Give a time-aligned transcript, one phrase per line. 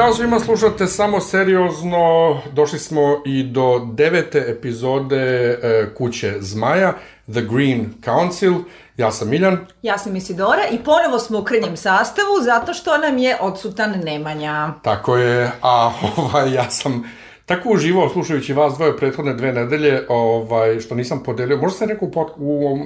[0.00, 2.38] Ćao svima, slušate samo seriozno.
[2.52, 6.94] Došli smo i do devete epizode e, Kuće Zmaja,
[7.32, 8.54] The Green Council.
[8.96, 9.66] Ja sam Miljan.
[9.82, 14.72] Ja sam Isidora i ponovo smo u krnjem sastavu zato što nam je odsutan Nemanja.
[14.82, 17.12] Tako je, a ovaj, ja sam
[17.50, 22.08] tako uživao slušajući vas dvoje prethodne dve nedelje, ovaj, što nisam podelio, možda sam rekao
[22.08, 22.78] u, pod, u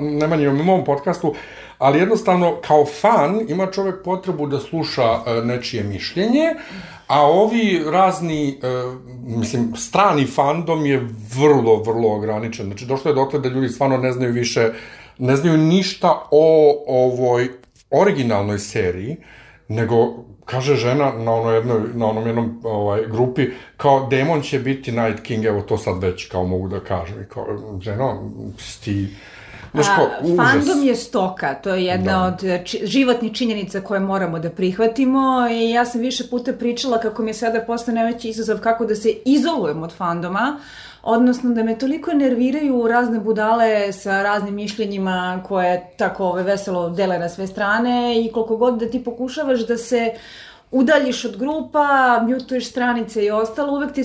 [0.00, 1.34] Nemanjinom mom podcastu,
[1.78, 6.54] ali jednostavno kao fan ima čovek potrebu da sluša e, nečije mišljenje,
[7.06, 8.54] a ovi razni, e,
[9.26, 12.66] mislim, strani fandom je vrlo, vrlo ograničen.
[12.66, 14.72] Znači, došlo je dotle da ljudi stvarno ne znaju više,
[15.18, 17.48] ne znaju ništa o ovoj
[17.90, 19.16] originalnoj seriji,
[19.68, 24.92] nego kaže žena na ono jednoj, na onom jednom ovaj, grupi, kao demon će biti
[24.92, 27.22] Night King, evo to sad već kao mogu da kažem.
[27.22, 27.46] I kao,
[27.80, 28.30] ženo,
[28.84, 29.08] ti
[29.72, 32.24] Znaš ko, Fandom je stoka, to je jedna da.
[32.26, 37.22] od či, životnih činjenica koje moramo da prihvatimo i ja sam više puta pričala kako
[37.22, 40.60] mi je sada postao najveći izazov kako da se izolujem od fandoma,
[41.10, 47.18] odnosno da me toliko nerviraju razne budale sa raznim mišljenjima koje tako ove, veselo dele
[47.18, 50.10] na sve strane i koliko god da ti pokušavaš da se
[50.70, 54.04] udaljiš od grupa, mutuješ stranice i ostalo, uvek ti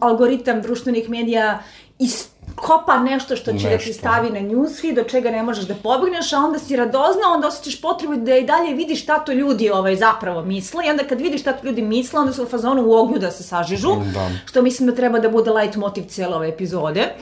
[0.00, 1.58] algoritam društvenih medija
[1.98, 3.68] ist kopa nešto što će nešto.
[3.68, 7.22] da ti stavi na newsfeed, do čega ne možeš da pobegneš, a onda si radozna,
[7.34, 11.04] onda osjećaš potrebu da i dalje vidiš šta to ljudi ovaj, zapravo misle i onda
[11.04, 13.88] kad vidiš šta to ljudi misle, onda su u fazonu u ognju da se sažižu,
[14.14, 14.30] da.
[14.46, 17.14] što mislim da treba da bude light motiv cijele ove epizode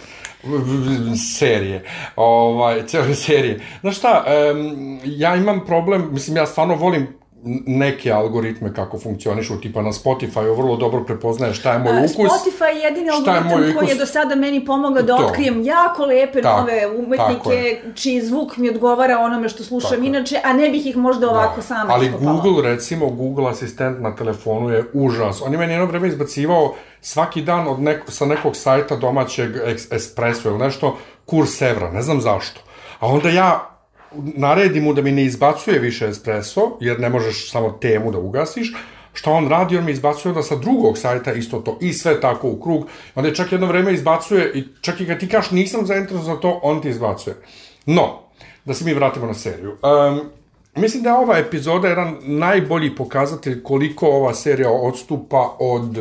[1.39, 1.85] serije,
[2.17, 3.61] ovaj, cijele serije.
[3.81, 7.22] Znaš šta, um, ja imam problem, mislim, ja stvarno volim
[7.67, 12.33] neke algoritme kako funkcionišu, tipa na Spotify vrlo dobro prepoznaje šta je moj ukus.
[12.33, 15.27] Spotify je jedini algoritam je koji je do sada meni pomogao da to.
[15.27, 20.03] otkrijem jako lepe tak, nove umetnike, čiji zvuk mi odgovara onome što slušam tako.
[20.03, 21.33] inače, a ne bih ih možda da.
[21.33, 21.63] ovako da.
[21.63, 22.33] sama Ali iskopala.
[22.33, 25.43] Google, recimo, Google asistent na telefonu je užas.
[25.43, 29.57] On je meni jedno vreme izbacivao svaki dan od neko, sa nekog sajta domaćeg
[29.91, 32.61] Espresso ili nešto, kurs evra, ne znam zašto.
[33.01, 33.72] A onda ja
[34.15, 38.73] naredi mu da mi ne izbacuje više espresso, jer ne možeš samo temu da ugasiš,
[39.13, 42.49] šta on radi, on mi izbacuje da sa drugog sajta isto to, i sve tako
[42.49, 45.87] u krug, onda je čak jedno vreme izbacuje, i čak i kad ti kaš nisam
[45.87, 47.37] zainteresovan za to, on ti izbacuje.
[47.87, 48.21] No,
[48.65, 49.71] da se mi vratimo na seriju.
[49.71, 50.21] Um,
[50.77, 55.99] mislim da je ova epizoda jedan najbolji pokazatelj koliko ova serija odstupa od...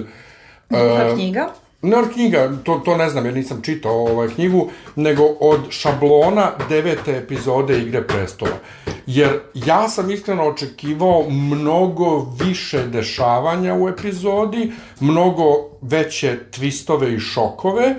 [0.70, 1.50] Uh, knjiga?
[1.82, 6.52] Ne od knjiga, to, to ne znam jer nisam čitao ovaj knjigu, nego od šablona
[6.70, 8.58] devete epizode Igre prestola.
[9.06, 15.44] Jer ja sam iskreno očekivao mnogo više dešavanja u epizodi, mnogo
[15.82, 17.96] veće twistove i šokove,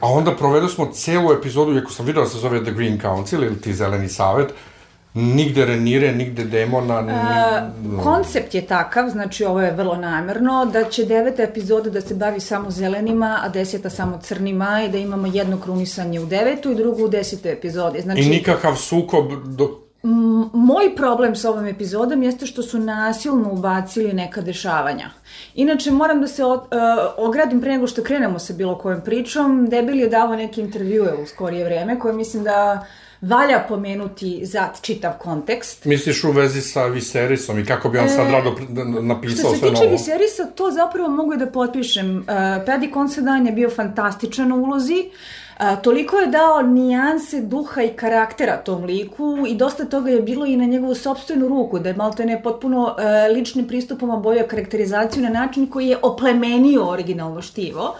[0.00, 3.44] a onda provedo smo celu epizodu, iako sam vidio da se zove The Green Council
[3.44, 4.54] ili ti Zeleni savet,
[5.14, 7.00] Nigde Renire, nigde demona.
[7.00, 7.12] Ni...
[7.12, 7.70] A,
[8.02, 12.40] koncept je takav, znači ovo je vrlo namerno, da će deveta epizoda da se bavi
[12.40, 17.04] samo zelenima, a deseta samo crnima i da imamo jedno krunisanje u devetu i drugu
[17.04, 18.00] u desetoj epizodi.
[18.00, 19.90] Znači, I nikakav sukob do
[20.52, 25.10] moj problem sa ovom epizodom jeste što su nasilno ubacili neka dešavanja.
[25.54, 26.66] Inače, moram da se od, uh,
[27.16, 29.66] ogradim pre nego što krenemo sa bilo kojom pričom.
[29.70, 32.86] Debil je davo neke intervjue u skorije vreme koje mislim da
[33.22, 35.84] valja pomenuti za čitav kontekst.
[35.84, 38.54] Misliš u vezi sa Viserisom i kako bi on sad e, rado
[39.02, 39.76] napisao sve novo?
[39.76, 42.16] Što se tiče Viserisa, to zapravo mogu da potpišem.
[42.16, 42.26] Uh,
[42.66, 45.10] Paddy Considine je bio fantastičan u ulozi.
[45.58, 50.22] A, e, toliko je dao nijanse duha i karaktera tom liku i dosta toga je
[50.22, 54.10] bilo i na njegovu sobstvenu ruku, da je malo to ne potpuno e, ličnim pristupom
[54.10, 57.96] obojao karakterizaciju na način koji je oplemenio originalno štivo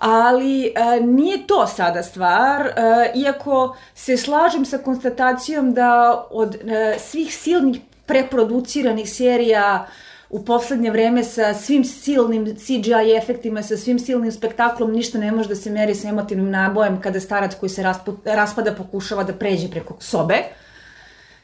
[0.00, 2.72] ali e, nije to sada stvar, e,
[3.14, 9.86] iako se slažem sa konstatacijom da od e, svih silnih preproduciranih serija
[10.30, 15.48] u poslednje vreme sa svim silnim CGI efektima, sa svim silnim spektaklom, ništa ne može
[15.48, 17.84] da se meri sa emotivnim nabojem kada starac koji se
[18.24, 20.36] raspada pokušava da pređe preko sobe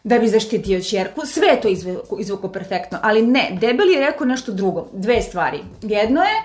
[0.04, 1.26] da bi zaštitio čerku.
[1.26, 1.68] Sve je to
[2.18, 4.88] izvuko perfektno, ali ne, Debel je rekao nešto drugo.
[4.92, 5.58] Dve stvari.
[5.82, 6.42] Jedno je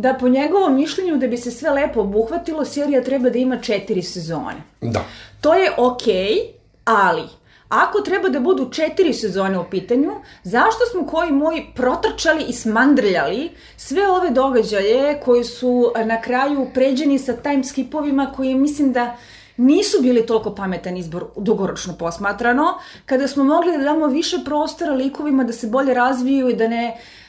[0.00, 4.02] da po njegovom mišljenju da bi se sve lepo obuhvatilo, serija treba da ima četiri
[4.02, 4.62] sezone.
[4.80, 5.04] Da.
[5.40, 6.38] To je okej, okay,
[6.84, 7.22] ali
[7.68, 10.10] ako treba da budu četiri sezone u pitanju,
[10.42, 17.18] zašto smo koji moji protrčali i smandrljali sve ove događaje koji su na kraju pređeni
[17.18, 19.16] sa time skipovima koji mislim da
[19.56, 22.74] nisu bili toliko pametan izbor dugoročno posmatrano,
[23.06, 26.94] kada smo mogli da damo više prostora likovima da se bolje razviju i da ne
[26.94, 27.19] uh,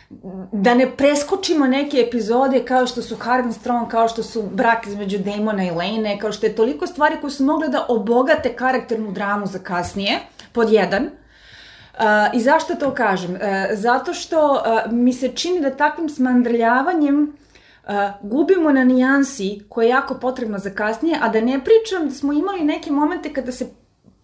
[0.52, 5.18] da ne preskočimo neke epizode kao što su Harvin Strong, kao što su brak između
[5.18, 9.46] Damona i Lane, kao što je toliko stvari koje su mogle da obogate karakternu dramu
[9.46, 10.20] za kasnije,
[10.52, 11.04] pod jedan.
[11.04, 12.00] Uh,
[12.34, 13.32] I zašto to kažem?
[13.32, 13.40] Uh,
[13.74, 19.90] zato što uh, mi se čini da takvim smandrljavanjem uh, gubimo na nijansi koja je
[19.90, 23.68] jako potrebna za kasnije, a da ne pričam da smo imali neke momente kada se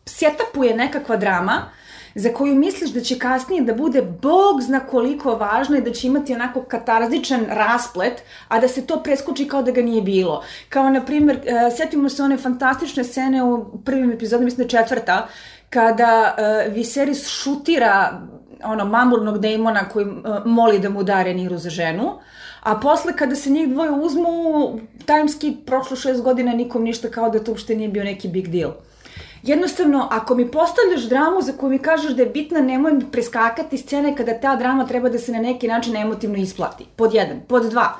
[0.05, 1.71] setapuje nekakva drama,
[2.17, 6.07] za koju misliš da će kasnije da bude bog zna koliko važno i da će
[6.07, 10.43] imati onako katarzičan rasplet, a da se to preskoči kao da ga nije bilo.
[10.69, 15.27] Kao, na primjer, uh, setimo se one fantastične scene u prvim epizodima, mislim da četvrta,
[15.69, 18.21] kada uh, Viserys šutira
[18.63, 20.15] ono mamurnog demona koji uh,
[20.45, 22.13] moli da mu da Reniru za ženu,
[22.63, 24.31] a posle kada se njih dvoje uzmu,
[25.05, 28.71] tajmski prošlo šest godina nikom ništa kao da to uopšte nije bio neki big deal.
[29.47, 34.15] Jednostavno, ako mi postavljaš dramu za koju mi kažeš da je bitna, nemoj preskakati scene
[34.15, 36.85] kada ta drama treba da se na neki način emotivno isplati.
[36.95, 37.41] Pod jedan.
[37.47, 37.93] Pod dva.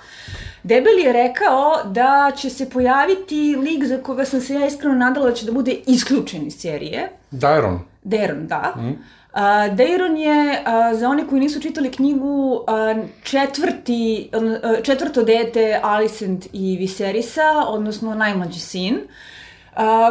[0.64, 5.30] Debeli je rekao da će se pojaviti lik za koga sam se ja iskreno nadala
[5.30, 7.10] da će da bude isključen iz serije.
[7.32, 7.80] Dairon.
[8.04, 8.74] Dairon, da.
[8.78, 8.90] Mm.
[8.90, 15.80] Uh, Dairon je, uh, za one koji nisu čitali knjigu, uh, četvrti, uh, četvrto dete
[15.84, 19.02] Alicent i Viserisa, odnosno najmlađi sin, uh,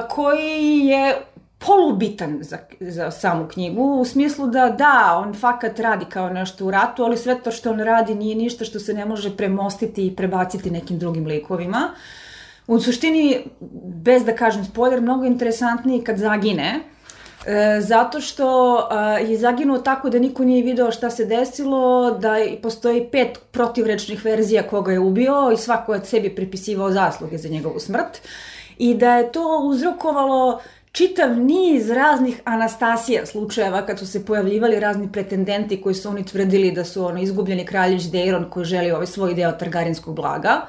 [0.09, 1.17] koji je
[1.59, 6.71] polubitan za, za samu knjigu, u smislu da da, on fakat radi kao nešto u
[6.71, 10.17] ratu, ali sve to što on radi nije ništa što se ne može premostiti i
[10.17, 11.91] prebaciti nekim drugim likovima.
[12.67, 13.45] U suštini,
[13.85, 16.81] bez da kažem spoiler, mnogo interesantniji kad zagine,
[17.47, 22.37] E, zato što a, je zaginuo tako da niko nije video šta se desilo, da
[22.63, 27.81] postoji pet protivrečnih verzija koga je ubio i svako je sebi pripisivao zasluge za njegovu
[27.81, 28.21] smrt
[28.78, 30.61] i da je to uzrokovalo
[30.93, 36.73] čitav niz raznih Anastasija slučajeva kad su se pojavljivali razni pretendenti koji su oni tvrdili
[36.73, 40.67] da su ono izgubljeni kraljević Deiron koji želi ovaj svoj deo Targarinskog blaga.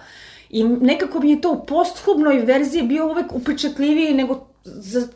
[0.49, 5.07] I nekako mi je to u posthumnoj verziji bio uvek upečatljiviji nego za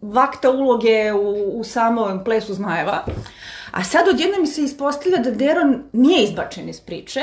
[0.00, 3.04] vakta uloge u, u samom plesu zmajeva.
[3.70, 7.20] A sad odjedno mi se ispostavlja da Deron nije izbačen iz priče,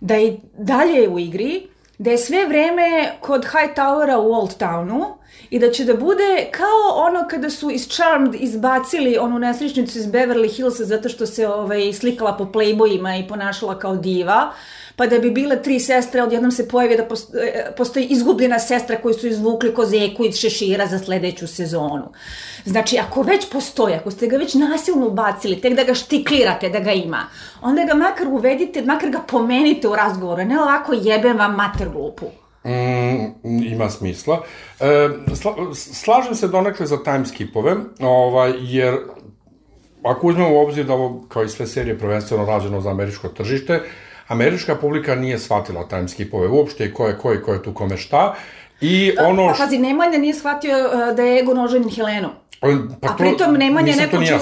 [0.00, 1.68] da je dalje u igri,
[1.98, 5.04] da je sve vreme kod High Towera u Old Townu
[5.50, 10.06] i da će da bude kao ono kada su iz Charmed izbacili onu nesrećnicu iz
[10.06, 14.52] Beverly Hillsa zato što se ovaj, slikala po playboyima i ponašala kao diva,
[14.96, 19.14] pa da bi bile tri sestre, odjednom se pojavi da e, postoji izgubljena sestra koju
[19.14, 22.12] su izvukli kozeku iz šešira za sledeću sezonu.
[22.64, 26.80] Znači, ako već postoji, ako ste ga već nasilno ubacili, tek da ga štiklirate da
[26.80, 27.26] ga ima,
[27.62, 32.26] onda ga makar uvedite, makar ga pomenite u razgovoru, ne ovako jebem vam mater glupu.
[32.64, 34.42] Mm, ima smisla.
[34.80, 38.96] E, sla, slažem se donekle za timeskipove, ovaj, jer
[40.02, 43.80] ako uzmemo u obzir da ovo, kao i sve serije, prvenstveno rađeno za američko tržište,
[44.28, 47.96] američka publika nije shvatila timeskipove uopšte i ko je ko i ko je tu kome
[47.96, 48.34] šta.
[48.80, 49.48] I ono...
[49.48, 52.30] Pa pazi, Nemanja nije shvatio uh, da je Egon oženjen Helenom.
[53.00, 54.34] Pa A pritom Nemanja neku ču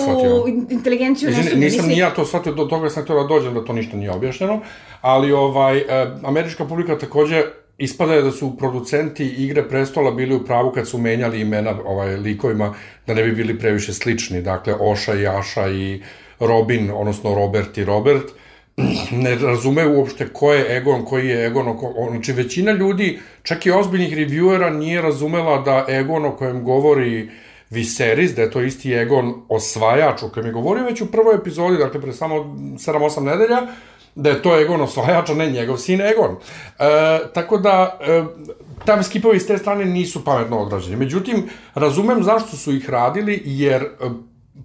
[0.70, 3.64] inteligenciju ne Nisam, nisam ni ja to shvatio, do toga sam htio da dođem da
[3.64, 4.60] to ništa nije objašnjeno,
[5.00, 5.84] ali ovaj, eh,
[6.24, 7.44] američka publika takođe
[7.78, 12.16] ispada je da su producenti Igre prestola bili u pravu kad su menjali imena ovaj,
[12.16, 12.74] likovima,
[13.06, 16.02] da ne bi bili previše slični, dakle Oša i Aša i
[16.40, 18.24] Robin, odnosno Robert i Robert,
[19.24, 23.70] ne razume uopšte ko je Egon, koji je Egon, oko, znači većina ljudi, čak i
[23.70, 27.30] ozbiljnih reviewera nije razumela da Egon o kojem govori
[27.70, 31.76] Viserys, da je to isti Egon osvajač, o kojem je govorio već u prvoj epizodi,
[31.76, 33.66] dakle pre samo 7-8 nedelja,
[34.14, 36.36] da je to Egon osvajač, a ne njegov sin Egon.
[36.78, 38.24] E, tako da, e,
[38.84, 40.96] tam skipovi s te strane nisu pametno odrađeni.
[40.96, 43.84] Međutim, razumem zašto su ih radili, jer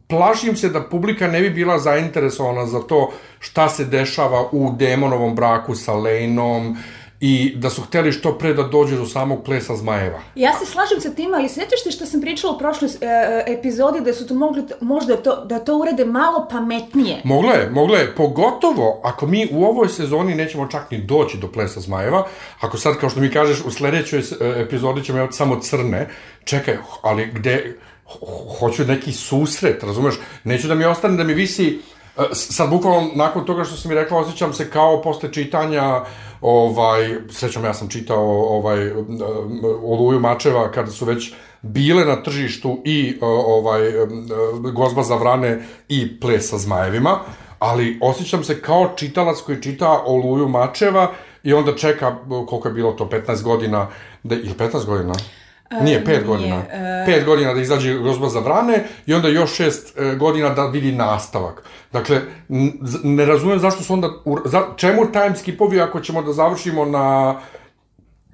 [0.08, 5.36] plašim se da publika ne bi bila zainteresovana za to šta se dešava u demonovom
[5.36, 6.78] braku sa Lejnom
[7.20, 10.20] i da su hteli što pre da dođe do samog plesa zmajeva.
[10.36, 14.02] Ja se slažem sa tim, ali sećaš ti što sam pričala u prošloj e, epizodi
[14.02, 17.22] da su to mogli možda to, da to urede malo pametnije?
[17.24, 18.16] Mogle je, mogle je.
[18.16, 22.28] Pogotovo ako mi u ovoj sezoni nećemo čak ni doći do plesa zmajeva,
[22.60, 24.24] ako sad, kao što mi kažeš, u sledećoj e,
[24.62, 26.10] epizodi ćemo imati samo crne,
[26.44, 27.78] čekaj, ali gde,
[28.60, 30.16] hoću neki susret, razumeš?
[30.44, 31.80] Neću da mi ostane da mi visi
[32.18, 36.02] e, sad bukvalno nakon toga što sam mi rekla osjećam se kao posle čitanja
[36.42, 38.92] ovaj srećom ja sam čitao ovaj
[39.84, 43.82] Oluju Mačeva kada su već bile na tržištu i ovaj
[44.74, 47.20] Gozba za vrane i Ples sa zmajevima,
[47.60, 51.12] ali osjećam se kao čitalac koji čita Oluju Mačeva
[51.44, 52.16] i onda čeka
[52.48, 53.88] koliko je bilo to 15 godina
[54.24, 55.14] da ili 15 godina
[55.72, 56.58] Nije, pet nije, godina.
[56.58, 57.06] Uh...
[57.06, 60.92] Pet godina da izađe Gozba za vrane i onda još šest uh, godina da vidi
[60.92, 61.64] nastavak.
[61.92, 62.22] Dakle,
[63.04, 64.10] ne razumem zašto su onda...
[64.46, 67.36] Za, čemu time skipovi ako ćemo da završimo na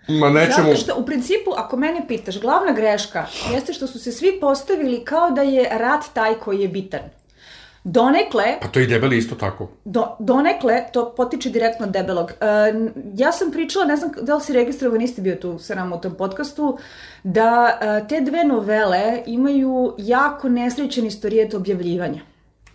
[0.07, 0.67] Ma nečemu...
[0.67, 5.05] Zato što, u principu, ako mene pitaš, glavna greška jeste što su se svi postavili
[5.05, 7.01] kao da je rat taj koji je bitan.
[7.83, 9.69] Donekle, Pa to i debeli isto tako.
[9.85, 12.31] do, donekle to potiče direktno od debelog.
[12.31, 12.35] E,
[13.15, 16.01] ja sam pričala, ne znam da li si registrovan, niste bio tu sa nama u
[16.01, 16.77] tom podcastu,
[17.23, 22.21] da e, te dve novele imaju jako nesrećen istorijet objavljivanja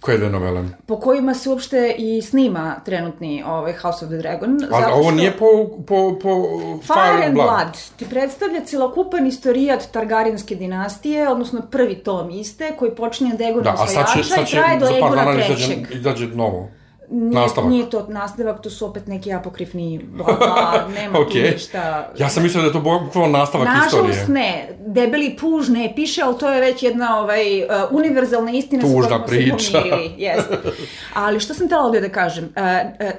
[0.07, 0.65] Koje dve novele?
[0.87, 4.59] po kojima se uopšte i snima trenutni ovaj, House of the Dragon.
[4.65, 5.47] A, zato ovo što- nije po,
[5.79, 6.47] po, po
[6.83, 13.35] Fire and Blood ti predstavlja celokupan istorijat Targaryenske dinastije, odnosno prvi tom iste, koji počinje
[13.35, 15.17] od Egona Da, a sad će, osvajača sad i će traje do za par Egona
[15.17, 15.59] dana trećeg.
[15.59, 16.69] izađe, izađe novo.
[17.11, 17.71] Nije, Nastavak.
[17.71, 21.51] nije to nastavak, to su opet neki apokrifni bla bla, nema tu Okej.
[21.51, 22.13] ništa.
[22.19, 24.29] Ja sam mislio da je to bukvalno nastavak Nažalost istorije.
[24.29, 29.03] ne, debeli puž ne piše, ali to je već jedna ovaj, uh, univerzalna istina Tužna
[29.03, 29.59] s kojom smo priča.
[29.59, 30.15] se pomirili.
[31.15, 32.51] Ali što sam tela ovdje da kažem, uh,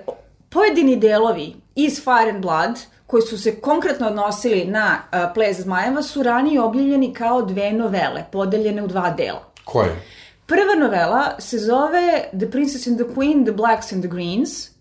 [0.08, 0.14] uh,
[0.50, 6.02] pojedini delovi iz Fire and Blood, koji su se konkretno odnosili na uh, ples zmajeva,
[6.04, 9.44] su ranije objavljeni kao dve novele, podeljene u dva dela.
[9.64, 10.02] Koje?
[10.48, 14.78] Prva novela se zove The Princess and the Queen, The Blacks and the Greens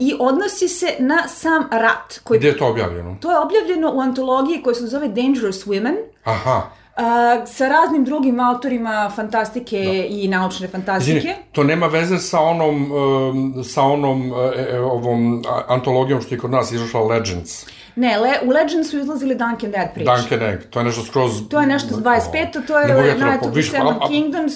[0.00, 3.16] i odnosi se na sam rat koji Gdje je to objavljeno?
[3.20, 6.62] To je objavljeno u antologiji koja se zove Dangerous Women, Aha.
[6.96, 11.16] a, sa raznim drugim autorima fantastike i naučne fantastike.
[11.16, 16.38] Izvini, to nema veze sa onom, um, sa onom e, e, ovom antologijom što je
[16.38, 17.66] kod nas izašla Legends.
[17.98, 20.10] Ne, le, u Legends su izlazili Duncan Dead priče.
[20.10, 21.48] Duncan Egg, to je nešto skroz...
[21.50, 22.66] To je nešto s 25.
[22.66, 24.54] To je to Night of the Seven Kingdoms,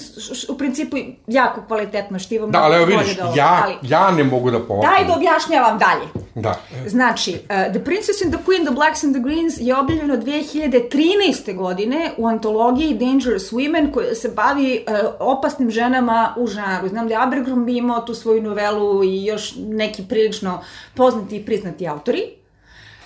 [0.48, 0.96] u principu
[1.26, 2.46] jako kvalitetno štivo.
[2.46, 4.90] Da, ali evo vidiš, ovog, ja, ali- ja ne mogu da povakam.
[4.90, 6.06] Daj da objašnjavam dalje.
[6.34, 6.60] Da.
[6.86, 11.56] Znači, uh, The Princess and the Queen, The Blacks and the Greens je objavljeno 2013.
[11.56, 16.88] godine u antologiji Dangerous Women koja se bavi uh, opasnim ženama u žanru.
[16.88, 20.60] Znam da je Abercrombie imao tu svoju novelu i još neki prilično
[20.94, 22.22] poznati i priznati autori.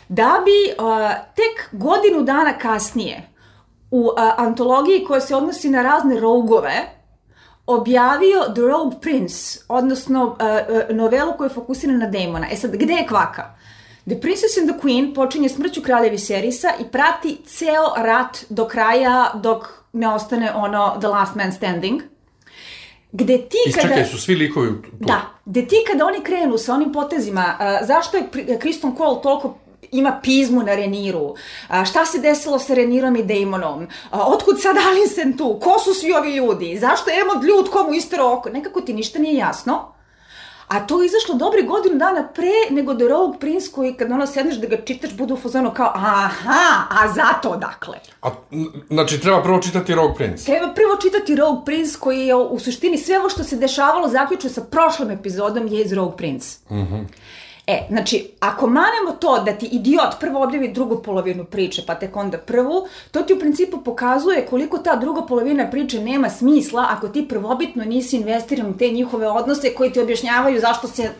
[0.08, 3.28] Da bi uh, tek godinu dana kasnije
[3.90, 6.96] u uh, antologiji koja se odnosi na razne rougove,
[7.66, 12.46] objavio The Rogue Prince, odnosno uh, novelu koja je fokusirana na demona.
[12.52, 13.54] E sad, gde je kvaka?
[14.06, 19.30] The Princess and the Queen počinje smrću kralja Viserisa i prati ceo rat do kraja
[19.34, 22.02] dok ne ostane ono The Last Man Standing.
[23.12, 23.86] Gde ti kada...
[23.86, 24.88] Isčekaj, su svi likovi tu.
[25.00, 29.58] Da, gde ti kada oni krenu sa onim potezima, uh, zašto je Kristen Cole toliko
[29.92, 31.34] ima pizmu na Reniru,
[31.68, 35.94] a, šta se desilo sa Renirom i Daemonom, a, otkud sad Alicent tu, ko su
[35.94, 39.96] svi ovi ljudi, zašto je Emod ljud komu istero oko, nekako ti ništa nije jasno.
[40.68, 44.26] A to je izašlo dobre godinu dana pre nego The Rogue Prince koji kad ono
[44.26, 47.98] sedneš da ga čitaš bude u fazonu kao aha, a zato dakle.
[48.22, 48.28] A,
[48.90, 50.44] znači, treba prvo čitati Rogue Prince.
[50.44, 54.50] Treba prvo čitati Rogue Prince koji je u suštini sve ovo što se dešavalo zaključuje
[54.50, 56.58] sa prošlom epizodom je iz Rogue Prince.
[57.66, 62.16] E, znači, ako manemo to da ti idiot prvo objavi drugu polovinu priče, pa tek
[62.16, 67.08] onda prvu, to ti u principu pokazuje koliko ta druga polovina priče nema smisla ako
[67.08, 71.10] ti prvobitno nisi investiran u te njihove odnose koji ti objašnjavaju zašto se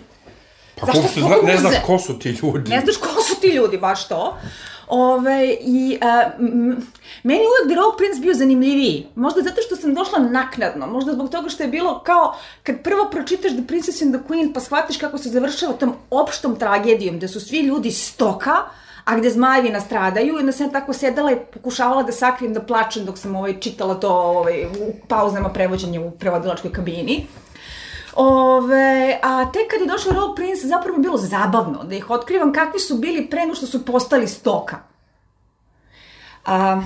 [0.81, 2.71] Pa Zašto su zna, ne znaš ko su ti ljudi.
[2.71, 4.37] Ne znaš ko su ti ljudi, baš to.
[4.89, 6.87] Ove, i a, m,
[7.23, 9.07] meni uvek The Rogue Prince bio zanimljiviji.
[9.15, 13.09] Možda zato što sam došla naknadno, možda zbog toga što je bilo kao kad prvo
[13.11, 17.29] pročitaš The Princess and the Queen pa shvatiš kako se završava tom opštom tragedijom, gde
[17.29, 18.57] su svi ljudi stoka,
[19.05, 22.61] a gde zmajevi nastradaju i onda sam ja tako sedela i pokušavala da sakrijem da
[22.61, 27.27] plačem dok sam ovaj, čitala to ovaj, u pauzama prevođenja u prevodilačkoj kabini.
[28.17, 32.53] Ove, a tek kad je došao Rogue Prince, zapravo je bilo zabavno da ih otkrivam
[32.53, 34.77] kakvi su bili pre nego što su postali stoka.
[36.47, 36.83] A,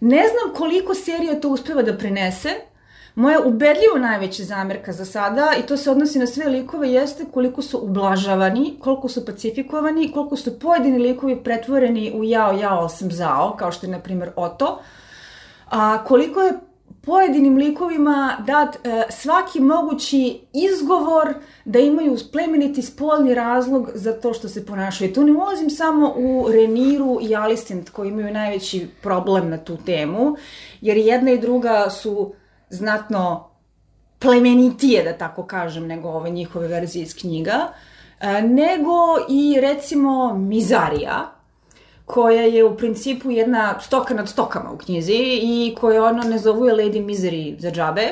[0.00, 2.54] ne znam koliko serija to uspeva da prenese.
[3.14, 7.62] Moja ubedljivo najveća zamerka za sada, i to se odnosi na sve likove, jeste koliko
[7.62, 13.56] su ublažavani, koliko su pacifikovani, koliko su pojedini likovi pretvoreni u jao, jao, sam zao,
[13.58, 14.80] kao što je, na primjer, Oto.
[15.70, 16.52] A koliko je
[17.06, 21.34] pojedinim likovima dat e, svaki mogući izgovor
[21.64, 25.12] da imaju plemeniti spolni razlog za to što se ponašaju.
[25.12, 30.36] Tu ne ulazim samo u Reniru i Alicent koji imaju najveći problem na tu temu,
[30.80, 32.32] jer jedna i druga su
[32.70, 33.50] znatno
[34.18, 37.68] plemenitije, da tako kažem, nego ove njihove verzije iz knjiga,
[38.20, 38.94] e, nego
[39.28, 41.33] i recimo Mizarija,
[42.06, 46.64] koja je u principu jedna stoka nad stokama u knjizi i koja ono ne zovu
[46.64, 48.08] Lady Misery za džabe,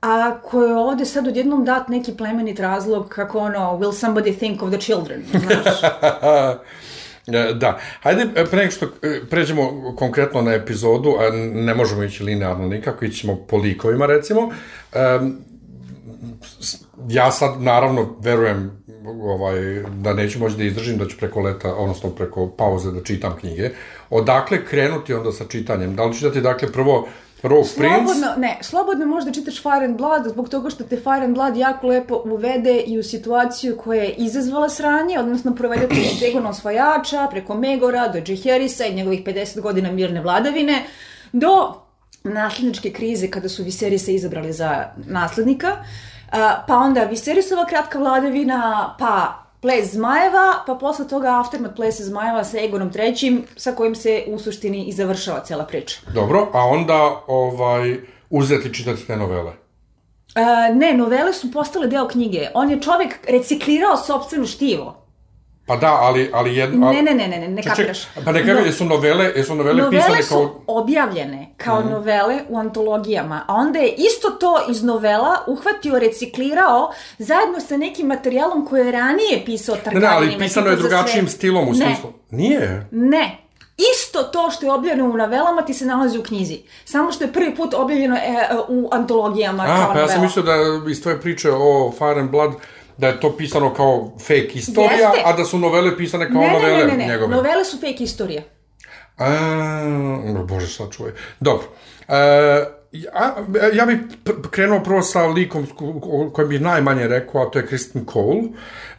[0.00, 4.70] a koja ovde sad odjednom dat neki plemenit razlog kako ono, will somebody think of
[4.70, 5.80] the children, znaš?
[7.28, 12.02] E, Da, hajde e, pre nego što e, pređemo konkretno na epizodu, a ne možemo
[12.02, 14.52] ići linearno nikako, ićemo po likovima recimo.
[17.08, 18.84] Ja sad naravno verujem
[19.22, 23.36] ovaj, da neću moći da izdržim, da ću preko leta, odnosno preko pauze da čitam
[23.40, 23.70] knjige.
[24.10, 25.96] Odakle krenuti onda sa čitanjem?
[25.96, 27.08] Da li čitati dakle prvo
[27.42, 27.96] Rogue Prince.
[27.96, 31.56] Slobodno, ne, slobodno možda čitaš Fire and Blood zbog toga što te Fire and Blood
[31.56, 36.50] jako lepo uvede i u situaciju koja je izazvala sranje, odnosno provede te od Egona
[36.50, 40.84] osvajača, preko Megora, do Harrisa i njegovih 50 godina mirne vladavine,
[41.32, 41.74] do
[42.24, 45.84] nasledničke krize kada su Viserisa izabrali za naslednika, a,
[46.66, 52.58] pa onda Viserisova kratka vladavina, pa ples zmajeva, pa posle toga Aftermath plesa zmajeva sa
[52.60, 56.00] Egonom III, sa kojim se u suštini i završava cela priča.
[56.14, 57.96] Dobro, a onda ovaj,
[58.30, 59.52] uzeti čitati te novele.
[60.34, 62.48] E, ne, novele su postale deo knjige.
[62.54, 65.05] On je čovek reciklirao sobstveno štivo.
[65.66, 66.90] Pa da, ali, ali jedno...
[66.92, 68.04] Ne, ne, ne, ne, ne, ne Ček, kapiraš.
[68.24, 70.60] pa ne kapiraš, jesu novele, jesu novele, Novele pisane su kao...
[70.68, 77.60] objavljene kao novele u antologijama, a onda je isto to iz novela uhvatio, reciklirao zajedno
[77.60, 80.00] sa nekim materijalom koje je ranije pisao Ne, Targaryenima.
[80.00, 81.76] ne, ali pisano je drugačijim stilom u Ne.
[81.86, 82.10] smislu.
[82.30, 82.86] Nije.
[82.90, 83.38] Ne.
[83.94, 86.58] Isto to što je objavljeno u novelama ti se nalazi u knjizi.
[86.84, 90.42] Samo što je prvi put objavljeno e, e, u antologijama A, pa ja sam mislio
[90.42, 90.52] da
[90.90, 92.52] iz tvoje priče o Fire and Blood
[92.98, 95.22] da je to pisano kao fake istorija, Jeste.
[95.24, 97.06] a da su novele pisane kao ne, ne, novele ne, ne, ne.
[97.06, 97.36] njegove.
[97.36, 98.42] Novele su fake istorija.
[99.18, 101.14] A, bože, sad čuje.
[101.40, 101.66] Dobro.
[102.08, 102.14] E,
[102.92, 103.36] ja,
[103.72, 103.96] ja bih
[104.50, 108.42] krenuo prvo sa likom ko- kojem bih najmanje rekao, a to je Kristen Cole.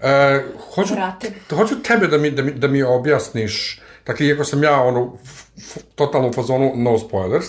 [0.01, 0.41] E,
[0.75, 1.31] hoću, Brate.
[1.55, 5.43] hoću tebe da mi, da mi, da mi objasniš, dakle, iako sam ja ono, f,
[5.57, 7.45] f, totalno u fazonu no spoilers,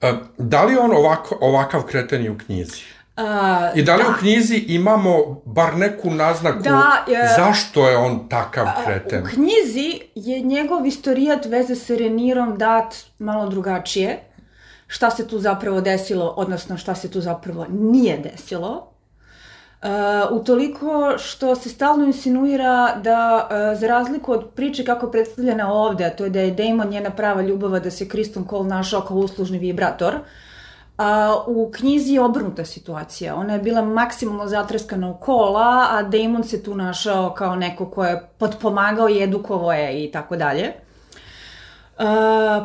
[0.00, 2.82] e, da li je on ovako, ovakav kreten i u knjizi?
[3.20, 8.28] A, I da li u knjizi imamo bar neku naznaku Da, e, zašto je on
[8.28, 9.22] takav kreten?
[9.22, 14.20] U knjizi je njegov istorijat veze sa Renirom dat malo drugačije.
[14.86, 18.86] Šta se tu zapravo desilo, odnosno šta se tu zapravo nije desilo.
[19.82, 19.88] Uh,
[20.30, 26.04] utoliko što se stalno insinuira da, uh, za razliku od priče kako je predstavljena ovde,
[26.04, 29.16] a to je da je Damon njena prava ljubava, da se Kristen Cole našao kao
[29.16, 30.14] uslužni vibrator,
[31.02, 33.34] a u knjizi je obrnuta situacija.
[33.34, 38.04] Ona je bila maksimalno zatreskana u kola, a Damon se tu našao kao neko ko
[38.04, 40.72] je potpomagao i edukovao je i tako dalje.
[41.98, 42.06] Uh,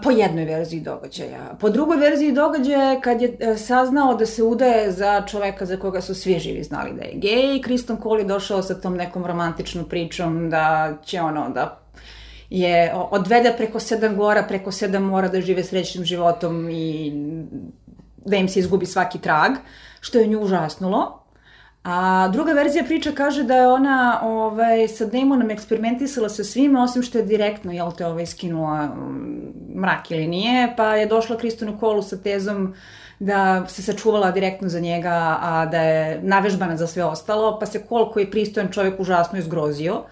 [0.04, 1.56] po jednoj verziji događaja.
[1.60, 6.02] Po drugoj verziji događaja, kad je e, saznao da se udaje za čoveka za koga
[6.02, 9.86] su svi živi znali da je gej, Kristen Cole je došao sa tom nekom romantičnom
[9.90, 11.80] pričom da će ono da
[12.50, 17.14] je odvede preko sedam gora, preko sedam mora da žive srećnim životom i
[18.26, 19.52] da im se izgubi svaki trag,
[20.02, 21.26] što je nju užasnulo.
[21.86, 27.04] A druga verzija priče kaže da je ona ovaj, sa Damonom eksperimentisala sa svime, osim
[27.04, 31.78] što je direktno, jel te, ovaj, skinula mm, mrak ili nije, pa je došla Kristonu
[31.80, 32.74] Kolu sa tezom
[33.20, 37.84] da se sačuvala direktno za njega, a da je navežbana za sve ostalo, pa se
[37.84, 40.04] Kol koji je pristojan čovjek užasno izgrozio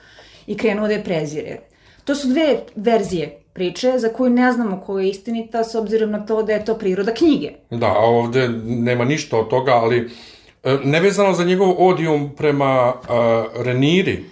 [0.48, 1.60] i krenuo da je prezire.
[2.04, 6.26] To su dve verzije priče za koju ne znamo koja je istinita s obzirom na
[6.26, 7.52] to da je to priroda knjige.
[7.70, 10.10] Da, ovde nema ništa od toga, ali
[10.64, 14.26] e, nevezano za njegov odijum prema uh, Reniri,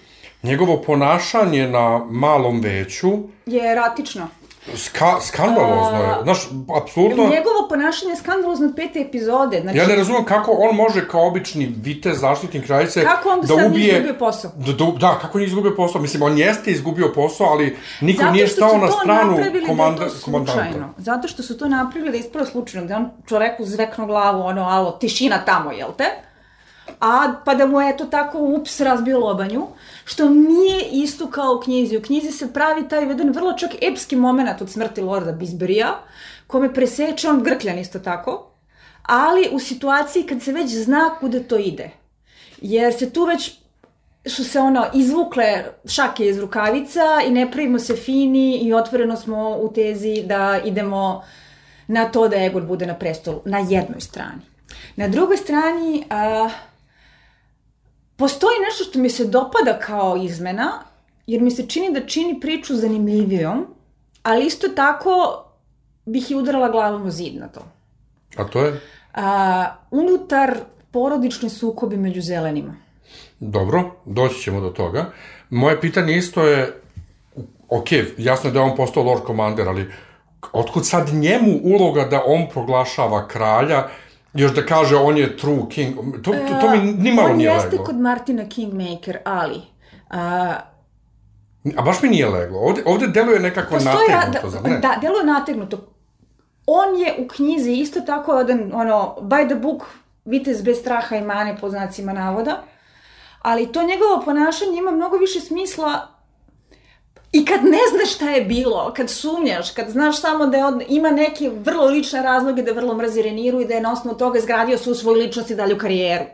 [0.43, 3.11] njegovo ponašanje na malom veću,
[3.45, 4.27] Je eratično.
[4.75, 6.23] Ska, skandalozno je.
[6.23, 6.49] Znaš,
[6.81, 7.23] apsolutno...
[7.23, 9.61] Njegovo ponašanje je skandalozno od pete epizode.
[9.61, 13.47] Znači, Ja ne razumem kako on može kao obični vitez zaštitnik kraljice Kako on da
[13.47, 13.93] sad nije ubije...
[13.93, 14.51] izgubio posao?
[14.55, 16.01] Da, da, da, kako nije izgubio posao?
[16.01, 20.89] Mislim, on jeste izgubio posao, ali niko nije stao na stranu napravili komanda, da komandanta.
[20.97, 24.63] Zato što su to napravili da je ispravo slučajno, da on čoveku zveknu glavu, ono,
[24.63, 26.05] alo, tišina tamo, jel te?
[26.99, 29.67] A pa da mu je to tako ups razbio lobanju,
[30.11, 31.97] što nije isto kao u knjizi.
[31.97, 35.99] U knjizi se pravi taj jedan vrlo čak epski moment od smrti Lorda Bisberija,
[36.47, 38.51] kome preseče on grkljan isto tako,
[39.03, 41.89] ali u situaciji kad se već zna kuda to ide.
[42.61, 43.51] Jer se tu već
[44.25, 49.57] su se ono izvukle šake iz rukavica i ne pravimo se fini i otvoreno smo
[49.57, 51.23] u tezi da idemo
[51.87, 54.41] na to da Egon bude na prestolu, na jednoj strani.
[54.95, 56.49] Na drugoj strani, a,
[58.15, 60.71] postoji nešto što mi se dopada kao izmena,
[61.27, 63.67] jer mi se čini da čini priču zanimljivijom,
[64.23, 65.43] ali isto tako
[66.05, 67.61] bih i udarala glavom u zid na to.
[68.37, 68.81] A to je?
[69.13, 70.57] A, unutar
[70.91, 72.75] porodični sukobi među zelenima.
[73.39, 75.11] Dobro, doći ćemo do toga.
[75.49, 76.81] Moje pitanje isto je,
[77.69, 79.91] ok, jasno je da je on postao Lord Commander, ali
[80.51, 83.87] otkud sad njemu uloga da on proglašava kralja,
[84.33, 87.69] još da kaže on je true king, to, to, to mi nimalo On nije jeste
[87.69, 87.85] leglo.
[87.85, 89.61] kod Martina Kingmaker, ali...
[90.09, 90.55] A,
[91.77, 92.59] A baš mi nije leglo.
[92.59, 94.79] Ovde, ovde deluje nekako postoji nategnuto, da, zar ne?
[94.79, 95.87] da, deluje nategnuto.
[96.65, 99.83] On je u knjizi isto tako jedan, ono, by the book,
[100.25, 102.63] vitez bez straha i mane, po znacima navoda,
[103.41, 106.07] ali to njegovo ponašanje ima mnogo više smisla
[107.31, 111.11] I kad ne znaš šta je bilo, kad sumnjaš, kad znaš samo da od, ima
[111.11, 114.77] neke vrlo lične razloge da vrlo mrzi Reniru i da je na osnovu toga zgradio
[114.77, 116.25] svu svoju ličnost i dalju karijeru.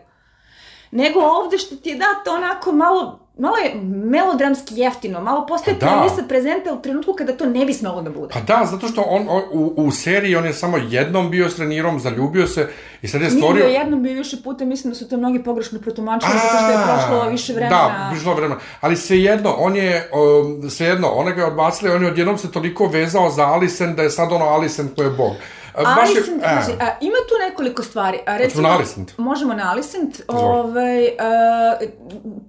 [0.92, 5.86] Nego ovde što ti je dato onako malo malo je melodramski jeftino, malo postaje Pa
[5.86, 5.92] da.
[5.92, 8.34] premisa prezenta u trenutku kada to ne bi smelo da bude.
[8.34, 11.60] Pa da, zato što on, on u, u seriji on je samo jednom bio s
[11.60, 12.70] Renirom, zaljubio se
[13.02, 13.66] i sad je Nije stvorio...
[13.66, 16.86] bio jednom, bio više puta, mislim da su to mnogi pogrešno protumačili, zato što je
[16.86, 17.88] prošlo više vremena.
[17.88, 18.60] Da, prošlo vremena.
[18.82, 22.52] Ali svejedno, on je, um, svejedno, ona ga je odbacila i on je odjednom se
[22.52, 25.34] toliko vezao za Alisen da je sad ono Alisen koji je bog.
[25.78, 28.20] A, je- Alicent, e, znači, a, ima tu nekoliko stvari.
[28.26, 29.18] A, recimo, na Alicent?
[29.18, 30.22] Možemo na Alicent.
[30.28, 31.76] Ovaj, a,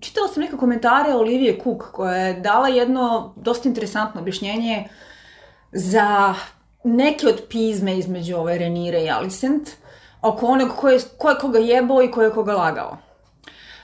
[0.01, 4.89] čitala sam neke komentare Olivije Cook koja je dala jedno dosta interesantno objašnjenje
[5.73, 6.35] za
[6.85, 9.69] neke od pizme između ove Renire i Alicent
[10.23, 12.97] oko onog ko je, ko je koga jebao i ko je koga lagao.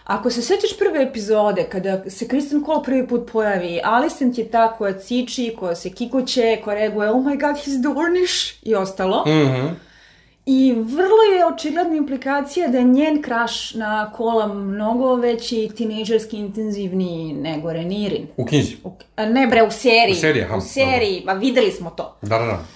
[0.05, 4.73] Ako se sećaš prve epizode, kada se Kristen Cole prvi put pojavi, Alicent je ta
[4.73, 9.25] koja ciči, koja se kikuće, koja reaguje, oh my god, he's Dornish i ostalo.
[9.27, 9.67] mhm.
[10.47, 17.33] I vrlo je očigledna implikacija da je njen kraš na kola mnogo veći tinejdžerski intenzivniji
[17.33, 18.27] nego Renirin.
[18.37, 18.77] U knjizi.
[18.85, 20.13] U- ne bre, u seriji.
[20.13, 22.17] U seriji, aha, U seriji, pa videli smo to.
[22.23, 22.74] Da, da, da.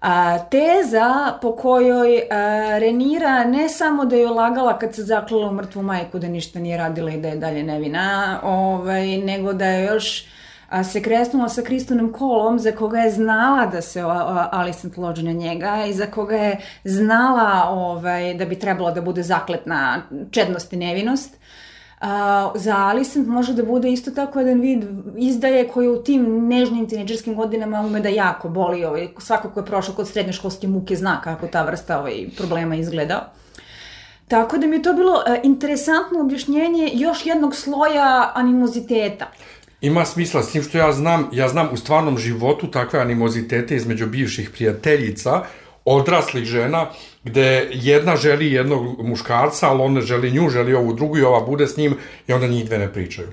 [0.00, 2.22] A, teza po kojoj
[2.80, 6.76] Renira ne samo da je lagala kad se zaklala u mrtvu majku da ništa nije
[6.76, 10.26] radila i da je dalje nevina, ovaj, nego da je još
[10.68, 14.02] a, se kresnula sa Kristonom Kolom za koga je znala da se
[14.52, 19.22] Alicent loži na njega i za koga je znala ovaj, da bi trebalo da bude
[19.22, 21.39] zakletna čednost i nevinost.
[22.00, 24.84] A, za Alicent može da bude isto tako jedan vid
[25.16, 28.84] izdaje koji u tim nežnim tineđerskim godinama ume da jako boli.
[28.84, 33.32] Ovaj, svako ko je prošao kod srednjoškolske muke zna kako ta vrsta ovaj, problema izgleda.
[34.28, 39.26] Tako da mi je to bilo e, interesantno objašnjenje još jednog sloja animoziteta.
[39.80, 44.06] Ima smisla, s tim što ja znam, ja znam u stvarnom životu takve animozitete između
[44.06, 45.42] bivših prijateljica,
[45.84, 46.86] odraslih žena,
[47.24, 51.40] gde jedna želi jednog muškarca, ali on ne želi nju, želi ovu drugu i ova
[51.40, 53.28] bude s njim i onda njih dve ne pričaju.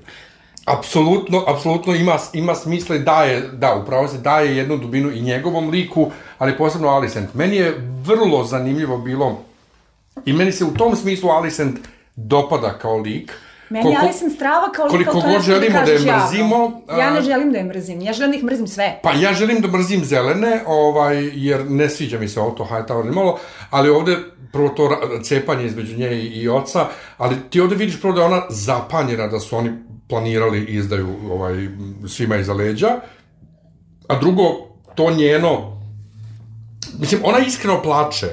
[0.64, 5.70] Apsolutno, apsolutno ima, ima smisla i daje, da, upravo se daje jednu dubinu i njegovom
[5.70, 7.34] liku, ali posebno Alicent.
[7.34, 9.40] Meni je vrlo zanimljivo bilo
[10.24, 11.78] i meni se u tom smislu Alicent
[12.16, 13.32] dopada kao lik.
[13.70, 17.18] Meni Koliko- Alison strava kao koliko to god da želimo da je mrzimo, Ja ne
[17.18, 19.00] a- želim da je mrzim, ja želim da ih mrzim sve.
[19.02, 23.10] Pa ja želim da mrzim zelene, ovaj, jer ne sviđa mi se Otto Hightower ni
[23.10, 23.38] malo,
[23.70, 24.16] ali ovde
[24.52, 24.90] prvo to
[25.22, 26.86] cepanje između nje i, i oca,
[27.18, 29.72] ali ti ovde vidiš prvo da je ona zapanjena da su oni
[30.08, 31.68] planirali izdaju ovaj,
[32.08, 32.88] svima iza leđa,
[34.08, 34.42] a drugo,
[34.94, 35.80] to njeno,
[36.98, 38.26] mislim, ona iskreno plače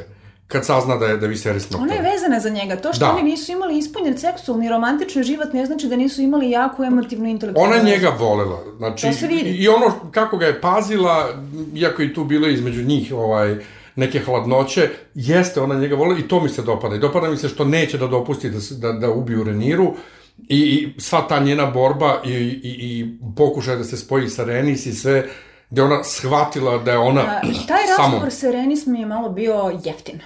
[0.47, 2.11] kad sazna da je, da Viserys Ona je Nocturne.
[2.11, 2.75] vezana za njega.
[2.75, 3.11] To što Da.
[3.11, 7.73] oni nisu imali ispunjen seksualni romantični život ne znači da nisu imali jako emotivnu intelektualnu
[7.73, 9.49] Ona njega volela, znači, To se vidi.
[9.49, 11.29] i ono kako ga je pazila,
[11.75, 13.55] iako i tu bilo između njih ovaj,
[13.95, 16.95] neke hladnoće, jeste ona njega volela i to mi se dopada.
[16.95, 19.93] I dopada mi se što neće da dopusti da, da, da ubiju Reniru
[20.37, 23.05] i, i sva ta njena borba i, i, i
[23.37, 25.25] pokušaj da se spoji sa Renis i sve,
[25.69, 29.79] gde ona shvatila da je ona A, taj razgovor sa Renis mi je malo bio
[29.83, 30.19] jeftin.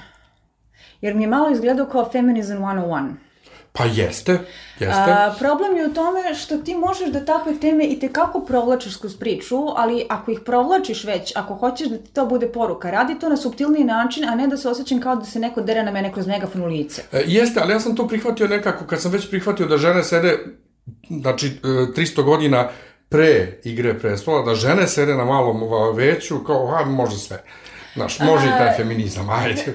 [1.01, 3.09] Jer mi je malo izgledao kao Feminism 101.
[3.71, 4.31] Pa jeste,
[4.79, 5.11] jeste.
[5.11, 9.17] A, problem je u tome što ti možeš da takve teme i tekako provlačiš kroz
[9.17, 13.29] priču, ali ako ih provlačiš već, ako hoćeš da ti to bude poruka, radi to
[13.29, 16.13] na subtilniji način, a ne da se osjećam kao da se neko dere na mene
[16.13, 17.01] kroz megafon u lice.
[17.11, 20.37] E, Jeste, ali ja sam to prihvatio nekako, kad sam već prihvatio da žene sede,
[21.09, 22.69] znači, e, 300 godina
[23.09, 25.61] pre igre prestola, da žene sede na malom
[25.95, 27.43] veću, kao, a, može sve.
[27.95, 29.73] Znaš, može i taj feminizam, ajde.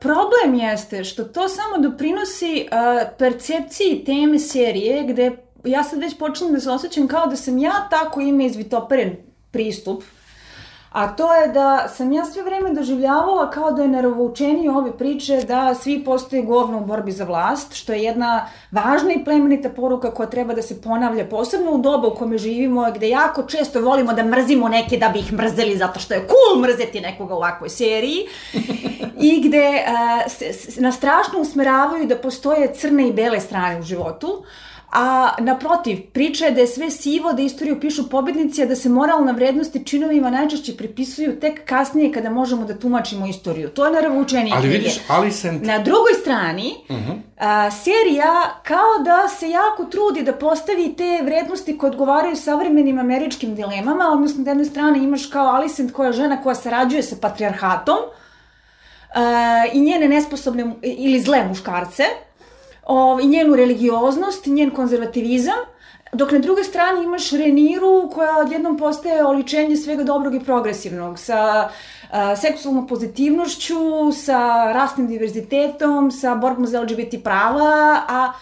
[0.00, 6.52] Problem jeste što to samo doprinosi uh, percepciji teme serije gde ja sad već počnem
[6.52, 9.16] da se osjećam kao da sam ja tako ime izvitoperen
[9.50, 10.02] pristup,
[10.96, 15.42] a to je da sam ja sve vreme doživljavala kao da je naravoučenije ove priče
[15.48, 20.10] da svi postoje govno u borbi za vlast, što je jedna važna i plemenita poruka
[20.10, 24.12] koja treba da se ponavlja, posebno u doba u kome živimo, gde jako često volimo
[24.12, 27.68] da mrzimo neke da bi ih mrzeli zato što je cool mrzeti nekoga u ovakvoj
[27.68, 28.26] seriji.
[29.20, 33.82] I gde a, se, se, na strašno usmeravaju da postoje crne i bele strane u
[33.82, 34.44] životu,
[34.98, 38.88] a naprotiv, priča je da je sve sivo, da istoriju pišu pobednici, a da se
[38.88, 43.68] moralna vrednost i činovima najčešće pripisuju tek kasnije kada možemo da tumačimo istoriju.
[43.68, 44.78] To je naravučenije Ali knjige.
[44.78, 46.74] vidiš, Alicent, Na drugoj strani,
[47.38, 53.54] a, serija kao da se jako trudi da postavi te vrednosti koje odgovaraju savremenim američkim
[53.54, 57.98] dilemama, odnosno da jedne strane imaš kao Alicent koja je žena koja sarađuje sa patrijarhatom
[59.14, 62.04] a, i njene nesposobne ili zle muškarce,
[62.86, 65.56] o, i njenu religioznost, njen konzervativizam,
[66.12, 71.68] Dok na drugoj strani imaš Reniru koja odjednom postaje oličenje svega dobrog i progresivnog, sa
[72.10, 78.32] a, seksualnom pozitivnošću, sa rasnim diverzitetom, sa borbom za LGBT prava, a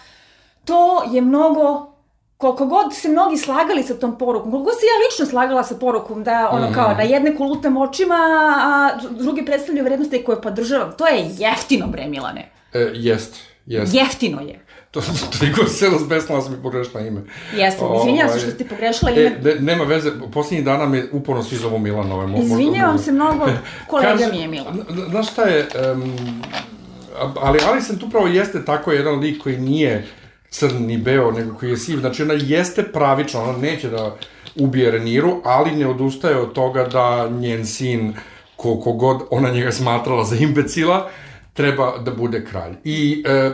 [0.65, 1.95] to je mnogo
[2.37, 6.25] koliko god se mnogi slagali sa tom porukom, koliko se ja lično slagala sa porukom
[6.25, 6.75] da ono Mhm.
[6.75, 8.15] kao na jedne kolutam očima,
[8.59, 12.51] a drugi predstavljaju vrednosti koje podržavam, to je jeftino bre Milane.
[12.73, 13.95] E, jest, jest.
[13.95, 14.61] Jeftino je.
[14.91, 15.01] To,
[15.39, 17.21] toliko se razbesnala sam i pogrešila ime.
[17.55, 19.41] Jesam, izvinjavam se Ovaj, što ste pogrešila E, ime.
[19.45, 22.27] ne, nema veze, posljednjih dana me uporno svi zovu Milanove.
[22.27, 23.47] Mo, možda- Izvinjavam se mnogo,
[23.91, 24.75] kolega Kaže, mi je Milan.
[24.91, 26.13] zna- Znaš šta je, um,
[27.37, 30.07] ali Alicent upravo jeste tako jedan lik koji nije
[30.51, 31.99] crn ni beo, nego koji je siv.
[31.99, 34.17] Znači ona jeste pravična, ona neće da
[34.57, 38.15] ubije Reniru, ali ne odustaje od toga da njen sin,
[38.57, 41.11] koliko god ona njega smatrala za imbecila,
[41.55, 42.75] treba da bude kralj.
[42.85, 43.51] I e,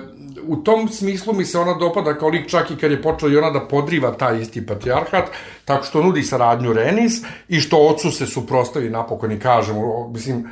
[0.47, 3.37] u tom smislu mi se ona dopada kao lik čak i kad je počela i
[3.37, 5.25] ona da podriva taj isti patrijarhat,
[5.65, 10.09] tako što nudi saradnju Renis i što ocu se suprostavi napokon i kaže mu, o,
[10.09, 10.49] mislim,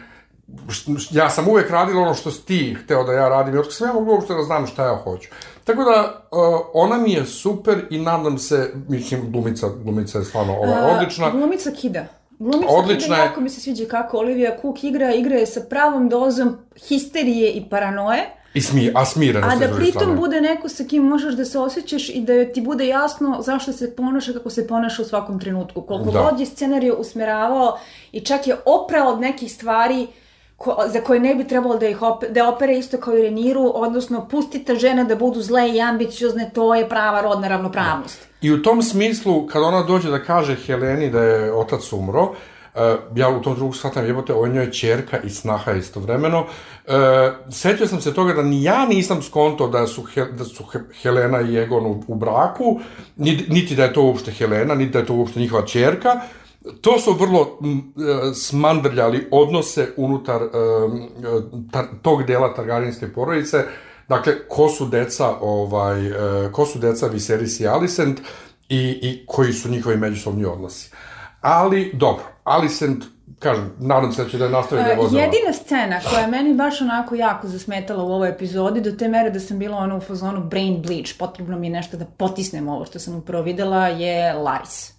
[1.11, 3.93] ja sam uvek radila ono što si ti hteo da ja radim, jer sam ja
[3.93, 5.29] mogu uopšte da znam šta ja hoću.
[5.65, 10.53] Tako da, uh, ona mi je super i nadam se, mislim, glumica, glumica je stvarno
[10.53, 11.31] ova, odlična.
[11.31, 12.07] Glumica Kida.
[12.39, 13.23] Glumica Odlična je.
[13.23, 17.65] jako mi se sviđa kako Olivia Cook igra, igra je sa pravom dozom histerije i
[17.71, 20.15] paranoje, I smi, a smirena a da pritom strane.
[20.17, 23.97] bude neko sa kim možeš da se osjećaš i da ti bude jasno zašto se
[23.97, 25.83] ponaša kako se ponaša u svakom trenutku.
[25.83, 26.23] Koliko Da.
[26.23, 27.79] god je scenariju usmeravao
[28.13, 30.07] i čak je oprao od nekih stvari
[30.59, 33.73] ko, za koje ne bi trebalo da ih ope, da opere isto kao i Reniru,
[33.75, 38.29] odnosno pustite žene da budu zle i ambiciozne, to je prava rodna ravnopravnost.
[38.41, 42.33] I u tom smislu, kad ona dođe da kaže Heleni da je otac umro, uh,
[43.15, 46.41] ja u tom drugu shvatam, jebote, je njoj čerka i snaha istovremeno.
[46.41, 46.95] Uh,
[47.51, 50.79] setio sam se toga da ni ja nisam skonto da su, He, da su He,
[51.03, 52.81] Helena i Egon u, u braku,
[53.49, 56.21] niti da je to uopšte Helena, niti da je to uopšte njihova čerka.
[56.81, 60.49] To su vrlo e, smandrljali odnose unutar e,
[61.73, 63.65] ta, tog dela Targaryenske porodice.
[64.09, 68.21] Dakle, ko su deca, ovaj, e, ko su deca Viserys i Alicent
[68.69, 70.91] i, i koji su njihovi međusobni odnosi.
[71.41, 73.05] Ali, dobro, Alicent,
[73.39, 75.23] kažem, nadam se da će da nastavi da vozila.
[75.23, 79.31] jedina scena koja je meni baš onako jako zasmetala u ovoj epizodi, do te mere
[79.31, 82.85] da sam bila ono u fazonu brain bleach, potrebno mi je nešto da potisnem ovo
[82.85, 84.93] što sam upravo videla, je Laris.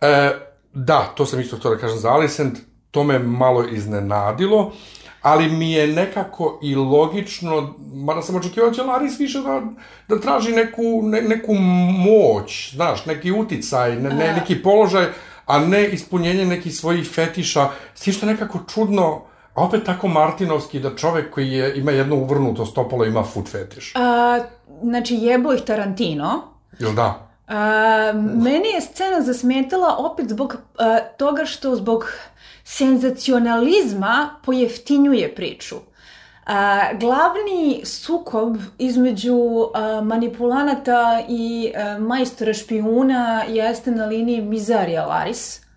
[0.00, 0.30] E,
[0.72, 2.58] da, to sam isto htio da kažem za Alicent,
[2.90, 4.72] to me malo iznenadilo,
[5.22, 9.62] ali mi je nekako i logično, mada sam očekivao da će Laris više da,
[10.08, 11.54] da traži neku, ne, neku
[12.04, 15.06] moć, znaš, neki uticaj, ne, ne, neki položaj,
[15.46, 19.22] a ne ispunjenje nekih svojih fetiša, s tim što nekako čudno,
[19.54, 23.92] a opet tako martinovski da čovek koji je, ima jedno uvrnuto stopalo ima food fetiš.
[23.96, 24.38] A,
[24.82, 26.42] znači, jebo ih Tarantino.
[26.78, 27.27] Jel da?
[27.48, 32.12] A, meni je scena zasmetala opet zbog a, toga što zbog
[32.64, 35.76] senzacionalizma pojeftinjuje priču.
[36.46, 39.38] A, glavni sukob između
[39.74, 45.67] a, manipulanata i a, majstora špijuna jeste na liniji Mizarija Laris,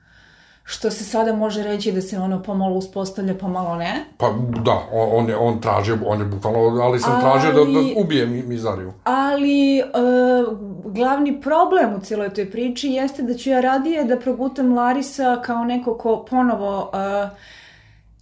[0.72, 4.06] što se sada može reći da se ono pomalo uspostavlja, pomalo ne.
[4.18, 4.34] Pa
[4.66, 8.26] da, on, je, on tražio, on je bukvalno, ali sam tražio da, Ali- da ubije
[8.26, 8.94] mi, Mizariju.
[9.04, 9.84] Ali e,
[10.86, 15.64] glavni problem u cijeloj toj priči jeste da ću ja radije da progutam Larisa kao
[15.64, 17.30] neko ko ponovo e,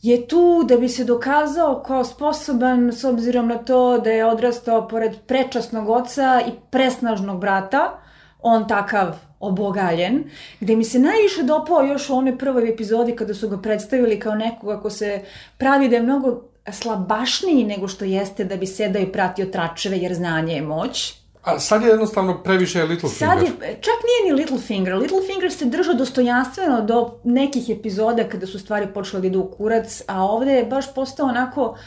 [0.01, 4.87] je tu da bi se dokazao kao sposoban s obzirom na to da je odrastao
[4.87, 7.99] pored prečasnog oca i presnažnog brata,
[8.41, 10.23] on takav obogaljen,
[10.59, 14.35] gde mi se najviše dopao još u onoj prvoj epizodi kada su ga predstavili kao
[14.35, 15.21] nekoga ko se
[15.57, 20.13] pravi da je mnogo slabašniji nego što jeste da bi sedao i pratio tračeve jer
[20.13, 21.13] znanje je moć.
[21.43, 23.37] A sad je jednostavno previše Littlefinger.
[23.37, 24.95] Sad je, čak nije ni Littlefinger.
[24.95, 30.01] Littlefinger se držao dostojanstveno do nekih epizoda kada su stvari počele da idu u kurac,
[30.07, 31.69] a ovde je baš postao onako...
[31.69, 31.77] Uh,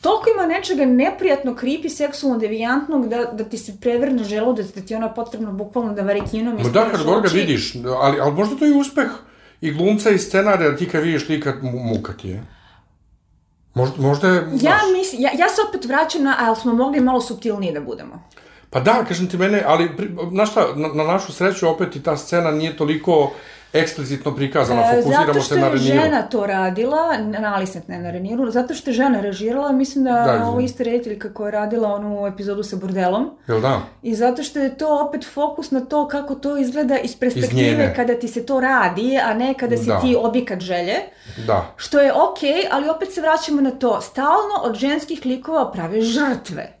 [0.00, 4.92] toliko ima nečega neprijatno, kripi, seksualno devijantnog da, da ti se prevrne želudac, da ti
[4.92, 8.56] je ono potrebno bukvalno da varikinom Ma da, kad god ga vidiš, ali, ali možda
[8.56, 9.08] to je uspeh
[9.60, 12.44] i glumca i scenarija, ti kad vidiš lika, mu- muka ti je.
[13.74, 17.20] Možda, možda je, Ja, mislim, ja, ja se opet vraćam na, ali smo mogli malo
[17.20, 18.22] subtilnije da budemo.
[18.70, 22.02] pa da, kažem ti mene, ali, pri- znaš šta, na, na našu sreću opet i
[22.02, 23.30] ta scena nije toliko
[23.72, 25.94] eksplicitno prikazana, E, fokusiramo zato što se na je Reniru.
[25.94, 30.12] žena to radila, na Alicent ne na Reniru, zato što je žena režirala, mislim da,
[30.12, 33.30] Da, da ovo ista rediteljka koja je radila onu epizodu sa bordelom.
[33.48, 33.80] Jel da?
[34.02, 37.94] I zato što je to opet fokus na to kako to izgleda iz perspektive njene.
[37.94, 40.00] kada ti se to radi, a ne kada si Da.
[40.00, 40.94] ti objekat želje.
[41.46, 41.66] Da.
[41.76, 44.00] Što je okej, ali opet se vraćamo na to.
[44.02, 46.72] Stalno od ženskih likova prave žrtve.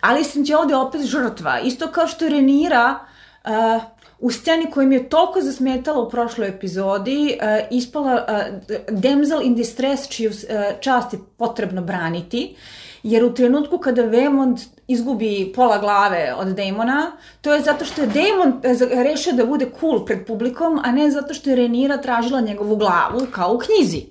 [0.00, 1.60] Ali sam ti ovde opet žrtva.
[1.60, 2.98] Isto kao što Renira
[3.44, 3.82] uh,
[4.22, 9.54] u sceni koja mi je toliko zasmetala u prošloj epizodi, uh, ispala uh, damsel in
[9.54, 12.56] distress čiju uh, čast je potrebno braniti,
[13.02, 18.06] jer u trenutku kada Vemond izgubi pola glave od Damona, to je zato što je
[18.06, 22.40] Damon e, rešio da bude cool pred publikom, a ne zato što je Renira tražila
[22.40, 24.02] njegovu glavu, kao u knjizi.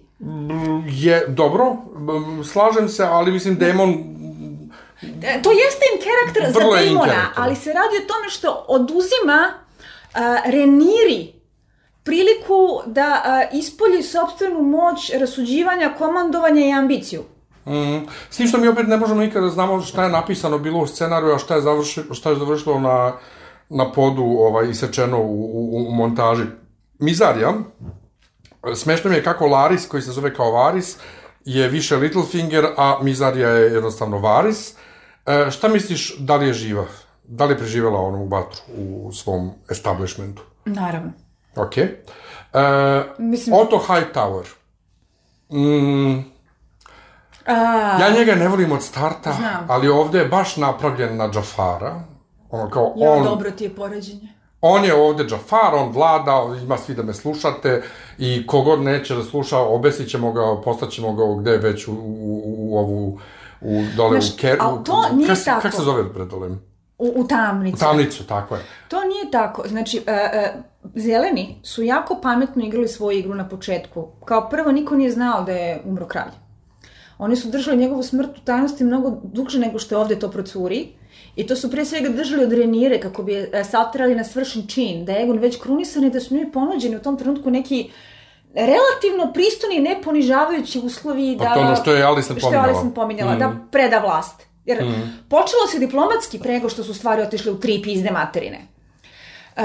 [0.90, 1.78] Je, dobro,
[2.52, 4.12] slažem se, ali mislim Damon
[5.24, 9.54] E, To jeste im karakter za Vrlo Damona, ali se radi o tome što oduzima
[10.46, 11.34] Reniri
[12.04, 17.24] priliku da ispolji sobstvenu moć rasuđivanja, komandovanja i ambiciju.
[17.66, 20.80] Mm, s tim što mi opet ne možemo nikada da znamo šta je napisano bilo
[20.80, 23.14] u scenariju, a šta je, završi, šta je završilo na,
[23.70, 26.44] na podu ovaj, isečeno u, u, u montaži.
[27.00, 27.54] Mizarija,
[28.76, 30.98] smešno mi je kako Laris, koji se zove kao Varis,
[31.46, 34.74] je više Littlefinger, a Mizarija je jednostavno Varis.
[35.26, 36.86] E, šta misliš, da li je živa?
[37.32, 40.42] Da li je preživjela onu vatru u svom establishmentu?
[40.66, 41.12] Naravno.
[41.56, 41.78] Ok.
[41.78, 41.90] E,
[43.18, 44.44] Mislim- Otto Hightower.
[45.52, 46.20] Mm,
[47.46, 47.54] A,
[48.00, 49.66] Ja njega ne volim od starta, Znam.
[49.68, 52.04] ali ovde je baš napravljen na Džafara.
[52.50, 54.28] Ono kao, ja, on, dobro ti je poređenje.
[54.62, 56.32] on je ovde Džafar, on vlada,
[56.64, 57.84] ima svi da me slušate
[58.18, 62.78] i kogod neće da sluša, obesit ćemo ga, postaćemo ga gde već u, u, u
[62.78, 63.20] ovu
[63.62, 64.58] u, dole Znaš, u Ker...
[64.62, 65.62] ali u- to nije kak se- tako.
[65.62, 66.50] Kak se zove dole?
[67.02, 67.76] U, u tamnici.
[67.76, 68.62] U tamnicu, tako je.
[68.88, 69.64] To nije tako.
[69.68, 70.62] Znači, uh, uh,
[70.96, 74.08] zeleni su jako pametno igrali svoju igru na početku.
[74.26, 76.32] Kao prvo, niko nije znao da je umro kralj.
[77.18, 80.88] Oni su držali njegovu smrt u tajnosti mnogo duže nego što je ovde to procuri.
[81.36, 84.68] I to su pre svega držali od Renire kako bi je e, satrali na svršen
[84.68, 87.92] čin, da je Egon već krunisan i da su njoj ponuđeni u tom trenutku neki
[88.54, 91.46] relativno pristojni i neponižavajući uslovi da...
[91.46, 92.68] Pa to ono što je Alison Što je pominjala.
[92.68, 94.51] Alison pominjala, da preda vlast.
[94.66, 94.78] Jer
[95.30, 98.68] počelo se diplomatski prego što su stvari otišle u tri pizde materine.
[99.56, 99.64] E,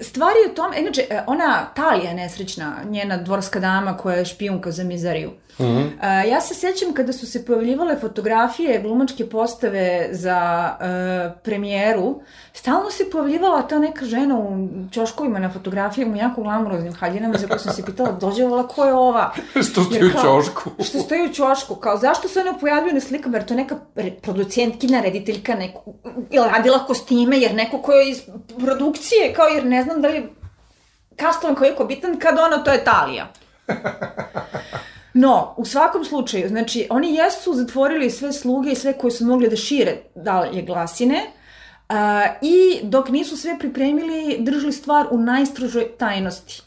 [0.00, 4.70] stvar je u tom, inače, e, ona Talija nesrećna, njena dvorska dama koja je špijunka
[4.70, 5.32] za Mizariju.
[5.64, 12.90] E, ja se sjećam kada su se pojavljivale fotografije glumačke postave za e, premijeru, stalno
[12.90, 17.58] se pojavljivala ta neka žena u čoškovima na fotografijama u jako glamuroznim haljinama za koju
[17.58, 19.32] sam se pitala, dođe ova, ko je ova?
[19.70, 20.70] Što stoji u kao, ćošku.
[20.84, 23.76] Što stoji u ćošku, kao zašto se ona pojavljuje na slikama, jer to je neka
[24.22, 25.92] producentkinja, rediteljka, neko,
[26.30, 28.22] ili radila kostime, jer neko ko je iz
[28.58, 30.28] produkcije, kao jer ne znam da li je
[31.16, 33.32] kastovan koji je bitan, kad ona, to je Talija.
[35.14, 39.48] No, u svakom slučaju, znači, oni jesu zatvorili sve sluge i sve koji su mogli
[39.48, 41.26] da šire dalje glasine,
[41.88, 46.62] a, i dok nisu sve pripremili, držali stvar u najstrožoj tajnosti.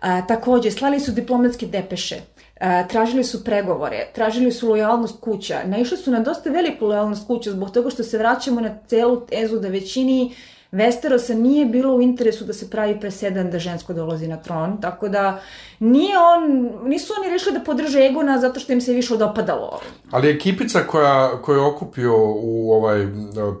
[0.00, 2.16] A, takođe, slali su diplomatske depeše,
[2.60, 7.50] a, tražili su pregovore, tražili su lojalnost kuća, naišli su na dosta veliku lojalnost kuća
[7.50, 10.34] zbog toga što se vraćamo na celu tezu da većini
[10.76, 15.08] Westerosa nije bilo u interesu da se pravi presedan da žensko dolazi na tron, tako
[15.08, 15.40] da
[15.80, 16.42] nije on,
[16.84, 19.80] nisu oni rešili da podrže Egona zato što im se više dopadalo.
[20.10, 23.06] Ali ekipica koja, koju je okupio u ovaj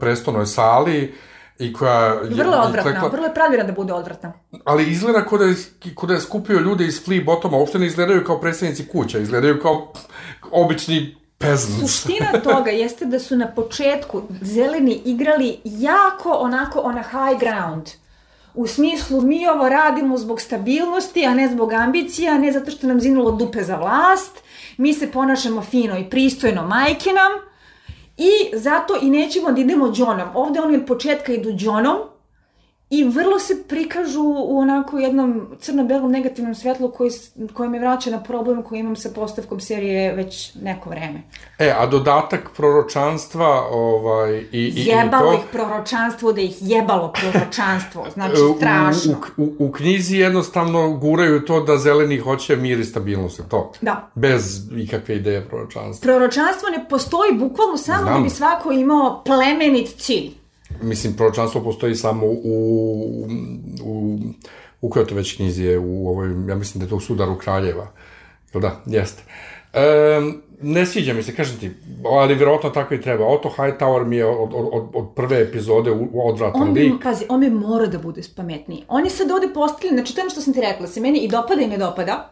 [0.00, 1.14] prestonoj sali
[1.58, 1.94] i koja...
[2.04, 4.32] je- Vrlo odvratna, klekla- vrlo je pravilna da bude odvratna.
[4.64, 5.54] Ali izgleda kod da, je,
[5.94, 9.60] kod da je skupio ljude iz Flea Botoma, uopšte ne izgledaju kao predstavnici kuća, izgledaju
[9.60, 9.92] kao
[10.52, 11.80] obični peasants.
[11.80, 17.90] Suština toga jeste da su na početku zeleni igrali jako onako on high ground.
[18.54, 22.86] U smislu, mi ovo radimo zbog stabilnosti, a ne zbog ambicija, a ne zato što
[22.86, 24.38] nam zinulo dupe za vlast.
[24.76, 27.32] Mi se ponašamo fino i pristojno, majke nam.
[28.16, 30.28] I zato i nećemo da idemo džonom.
[30.34, 31.96] Ovde oni od početka idu džonom
[32.90, 37.10] i vrlo se prikažu u onako jednom crno-belom negativnom svetlu koji,
[37.54, 41.22] koji me vraća na problem koji imam sa postavkom serije već neko vreme.
[41.58, 45.38] E, a dodatak proročanstva ovaj, i, i, i Jebalo to...
[45.38, 48.06] ih proročanstvo da ih jebalo proročanstvo.
[48.16, 49.16] Znači, strašno.
[49.36, 53.72] u, u, u knjizi jednostavno guraju to da zeleni hoće mir i stabilnost, to?
[53.80, 54.10] Da.
[54.14, 56.06] Bez ikakve ideje proročanstva.
[56.06, 58.14] Proročanstvo ne postoji bukvalno samo Znam.
[58.14, 60.45] da bi svako imao plemenit cilj.
[60.82, 63.26] Mislim, proročanstvo postoji samo u,
[63.84, 64.18] u,
[64.80, 67.38] u kojoj to već knjizi je, u ovoj, ja mislim da je to u Sudaru
[67.38, 67.86] Kraljeva.
[68.54, 68.82] Jel da?
[68.86, 69.22] Jeste.
[69.72, 70.20] E,
[70.62, 71.70] ne sviđa mi se, kažem ti,
[72.04, 73.26] ali vjerojatno tako i treba.
[73.26, 76.92] Otto Hightower mi je od, od, od, prve epizode u- odvratan On lik.
[77.02, 78.84] pazi, on bi mora da bude pametniji.
[78.88, 81.18] On je sad ovde postavljen, znači to je ono što sam ti rekla, se meni
[81.18, 82.30] i dopada i ne dopada.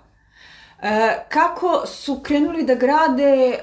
[0.85, 3.59] E, kako su krenuli da grade e,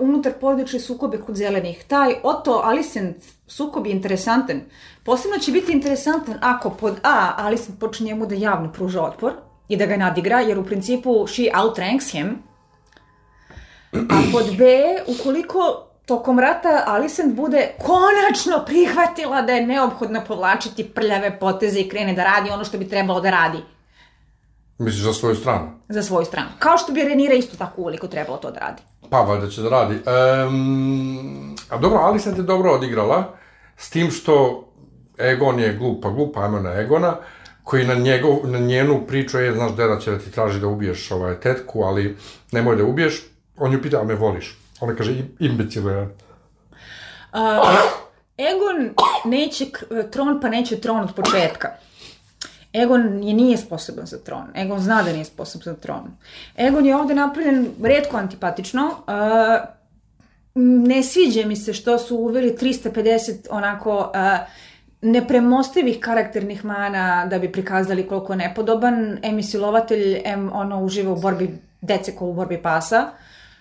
[0.00, 1.84] unutar porodične sukobe kod zelenih.
[1.84, 3.16] Taj Otto Alicent
[3.46, 4.60] sukob je interesantan.
[5.04, 9.32] Posebno će biti interesantan ako pod A Alicent počne njemu da javno pruža otpor
[9.68, 12.42] i da ga nadigra, jer u principu she outranks him.
[13.92, 14.64] A pod B,
[15.06, 22.12] ukoliko tokom rata Alicent bude konačno prihvatila da je neophodno povlačiti prljave poteze i krene
[22.12, 23.58] da radi ono što bi trebalo da radi
[24.78, 25.74] Misliš za svoju stranu?
[25.88, 26.48] za svoju stranu.
[26.58, 28.82] Kao što bi Renira isto tako uveliko trebalo to da radi.
[29.10, 29.94] Pa, valjda će da radi.
[30.46, 33.36] Um, a dobro, Alicent je dobro odigrala,
[33.76, 34.64] s tim što
[35.18, 37.16] Egon je pa glup, ajmo na Egona,
[37.62, 41.10] koji na, njegov, na njenu priču je, znaš, deda će da ti traži da ubiješ
[41.10, 42.16] ovaj, tetku, ali
[42.52, 43.22] nemoj da ubiješ.
[43.56, 44.58] On ju pita, a me voliš?
[44.80, 46.16] Ona kaže, imbecilo je.
[48.38, 48.94] Egon
[49.24, 49.66] neće
[50.10, 51.68] tron, pa neće tron od početka.
[52.74, 54.46] Egon je nije sposoban za tron.
[54.54, 56.16] Egon zna da nije sposoban za tron.
[56.56, 58.86] Egon je ovde napravljen redko antipatično.
[58.86, 59.68] Uh,
[60.54, 64.48] ne sviđa mi se što su uveli 350 onako uh,
[65.02, 69.18] nepremostivih karakternih mana da bi prikazali koliko je nepodoban.
[69.22, 73.10] Em je silovatelj, em ono uživa u borbi dece ko u borbi pasa.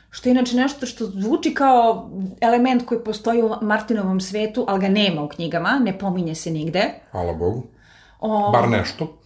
[0.09, 2.09] Što je inače nešto što zvuči kao
[2.41, 6.93] element koji postoji u Martinovom svetu, ali ga nema u knjigama, ne pominje se nigde.
[7.11, 7.63] Hvala Bogu.
[8.25, 9.17] O, Bar nešto.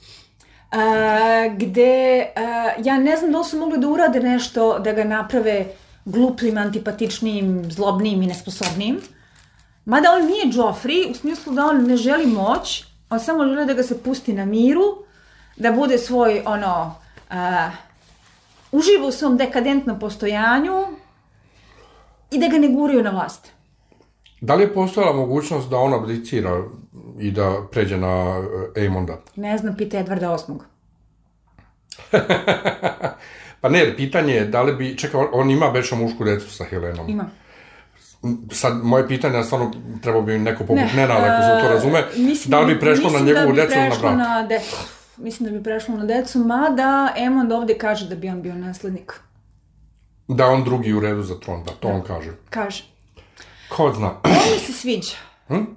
[0.72, 5.04] a, gde a, ja ne znam da li su mogli da urade nešto da ga
[5.04, 5.66] naprave
[6.06, 9.00] gluplim, antipatičnim, zlobnim i nesposobnim.
[9.86, 13.74] Mada on nije Joffrey, u smislu da on ne želi moć, on samo želi da
[13.74, 15.04] ga se pusti na miru,
[15.58, 16.96] da bude svoj, ono,
[17.30, 17.70] a,
[18.72, 20.86] uživa u svom dekadentnom postojanju
[22.32, 23.52] i da ga ne guraju na vlast.
[24.42, 26.64] Da li je postojala mogućnost da on abdicira
[27.20, 28.44] i da pređe na
[28.76, 29.18] Aemonda?
[29.36, 30.58] Ne znam, pita Edvarda VIII.
[33.62, 34.98] Pa ne, pitanje je da li bi...
[34.98, 37.10] Čekaj, on, on ima beša mušku decu sa Helenom.
[37.10, 37.30] Ima.
[38.52, 42.04] Sad, moje pitanje, stvarno, treba bi neko poput Ne, Nenada, ako se to e, razume,
[42.16, 44.16] mislim da li bi prešlo na njegovu da decu ili na brata?
[44.16, 44.78] na decu.
[45.18, 49.14] Mislim da bi prešlo na decu, mada Emond ovde kaže da bi on bio naslednik.
[50.28, 52.32] Da on drugi u redu za tron, da, to on kaže.
[52.50, 52.84] Kaže.
[53.70, 54.12] Ko zna.
[54.24, 55.16] On mi se sviđa.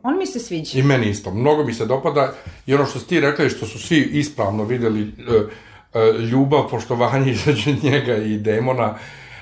[0.02, 0.78] On mi se sviđa.
[0.78, 1.30] I meni isto.
[1.30, 2.32] Mnogo mi se dopada
[2.66, 5.12] i ono što si ti rekla i što su svi ispravno videli e,
[5.98, 8.94] e, ljubav, poštovanje između njega i demona,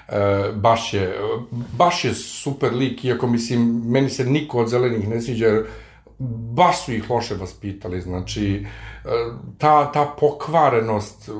[0.08, 0.12] e,
[0.54, 1.18] baš je,
[1.50, 5.64] baš je super lik, iako mislim, meni se niko od zelenih ne sviđa, jer
[6.54, 8.66] baš su ih loše vaspitali, znači,
[9.04, 9.08] e,
[9.58, 11.30] ta, ta pokvarenost,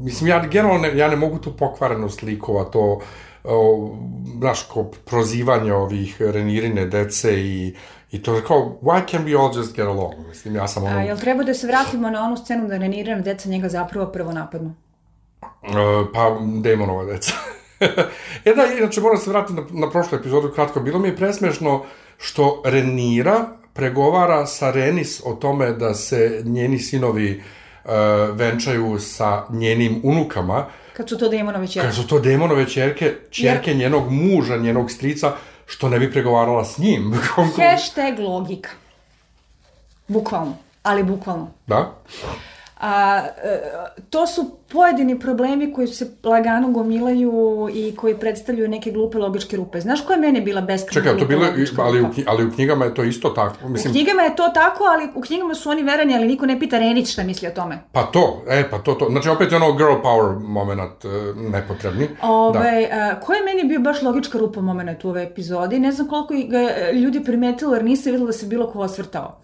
[0.00, 3.00] mislim, ja generalno ne, ja ne mogu tu pokvarenost likova, to,
[3.44, 3.90] o,
[4.38, 7.74] znaš, ko prozivanje ovih renirine dece i,
[8.14, 10.14] i to je kao, why can we all just get along?
[10.28, 13.22] Mislim, ja sam ono, A, jel treba da se vratimo na onu scenu da Renirana
[13.22, 14.74] deca njega zapravo prvo napadnu?
[15.62, 15.68] e,
[16.14, 17.32] pa demonova deca.
[18.44, 20.80] e da, inače moram se vratiti na, na prošlu epizodu kratko.
[20.80, 21.82] Bilo mi je presmešno
[22.18, 27.42] što Renira pregovara sa Renis o tome da se njeni sinovi
[27.84, 27.90] e,
[28.32, 31.86] venčaju sa njenim unukama, Kad su to demonovi čerke.
[31.86, 35.32] kad su to demonove čerke, čerke njenog muža, njenog strica,
[35.66, 37.14] što ne bi pregovarala s njim.
[37.56, 38.70] Hashtag logika.
[40.08, 40.56] Bukvalno.
[40.82, 41.50] Ali bukvalno.
[41.66, 41.92] da?
[42.86, 43.60] A, e,
[44.10, 49.80] to su pojedini problemi koji se lagano gomilaju i koji predstavljaju neke glupe logičke rupe.
[49.80, 51.46] Znaš koja je mene bila beskrajno Čekaj, to bilo,
[51.78, 53.56] ali u, ali u knjigama je to isto tako.
[53.64, 56.60] U Mislim, knjigama je to tako, ali u knjigama su oni verani, ali niko ne
[56.60, 57.78] pita Renić šta misli o tome.
[57.92, 59.06] Pa to, e, pa to, to.
[59.10, 61.08] Znači, opet je ono girl power moment e,
[61.50, 62.08] nepotrebni.
[62.08, 62.28] Da.
[62.28, 65.78] Ove, a, ko je meni bio baš logička rupa moment u ove epizodi?
[65.78, 69.40] Ne znam koliko ga ljudi primetilo, jer nisam videla da se bilo ko osvrtao.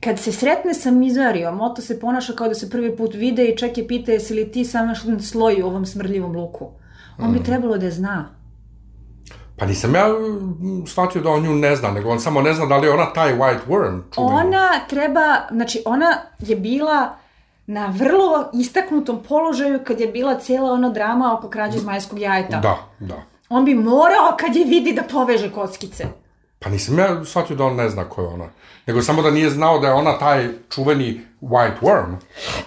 [0.00, 3.56] Kad se sretne sa Mizarijom, Oto se ponaša kao da se prvi put vide i
[3.56, 6.68] čak je pita jesi li ti sam još jedan sloj u ovom smrdljivom luku.
[7.18, 7.32] On Mm.
[7.32, 8.28] bi trebalo da zna.
[9.56, 12.66] Pa nisam ja mm, shvatio da on nju ne zna, nego on samo ne zna
[12.66, 14.32] da li je ona taj white worm čuveni.
[14.34, 16.06] Ona treba, znači ona
[16.38, 17.16] je bila
[17.66, 22.60] na vrlo istaknutom položaju kad je bila cijela ona drama oko krađe zmajskog jajeta.
[22.60, 23.22] Da, da.
[23.48, 26.04] On bi morao kad je vidi da poveže kockice.
[26.62, 28.48] Pa nisam ja shvatio da on ne zna ko je ona.
[28.86, 32.14] Nego samo da nije znao da je ona taj čuveni white worm.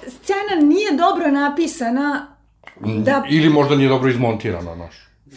[0.07, 2.27] Scena nije dobro napisana
[2.79, 4.95] da Ili možda nije dobro izmontirana, naš.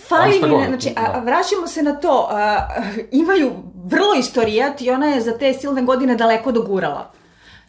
[0.08, 1.18] fali mi, ne, znači, a, da.
[1.18, 2.68] a vraćamo se na to, a,
[3.10, 3.52] imaju
[3.84, 7.12] vrlo istorijat i ona je za te silne godine daleko dogurala.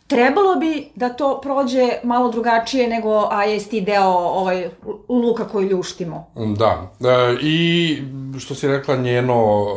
[0.07, 4.69] Trebalo bi da to prođe malo drugačije nego, a jesi ti deo ovaj,
[5.09, 6.31] luka koji ljuštimo.
[6.57, 6.91] Da.
[7.01, 7.97] E, I
[8.39, 9.69] što si rekla njeno uh,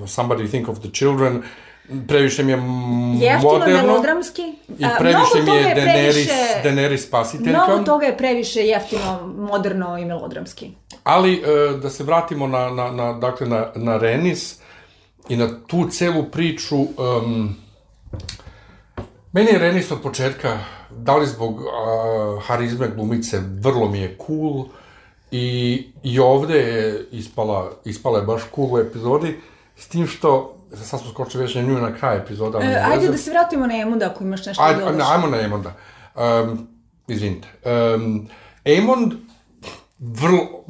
[0.00, 1.42] Somebody Think of the Children,
[2.08, 2.58] previše mi je
[3.20, 3.82] Jeftino, moderno.
[3.82, 4.42] melodramski.
[4.78, 7.64] I previše mi je Daenerys, previše- Daenerys spasiteljka.
[7.66, 10.70] Mnogo toga je previše jeftino, moderno i melodramski.
[11.04, 11.42] Ali e,
[11.76, 14.58] da se vratimo na, na, na, dakle, na, na Renis
[15.28, 17.56] i na tu celu priču, um,
[19.34, 20.58] meni je Renis od početka,
[20.90, 21.66] da li zbog uh,
[22.46, 24.64] harizme glumice, vrlo mi je cool
[25.30, 29.36] i, i ovde je ispala, ispala je baš cool u epizodi,
[29.76, 32.58] S tim što, sad smo skočili već na nju na kraj epizoda.
[32.58, 33.12] E, ajde veze.
[33.12, 35.10] da se vratimo na Emonda ako imaš nešto Ajde, da dodaš.
[35.10, 35.72] ajmo na Emonda.
[36.14, 36.68] Um,
[37.08, 37.48] izvinite.
[37.94, 38.28] Um,
[38.64, 39.12] Emond,
[39.98, 40.64] vrlo...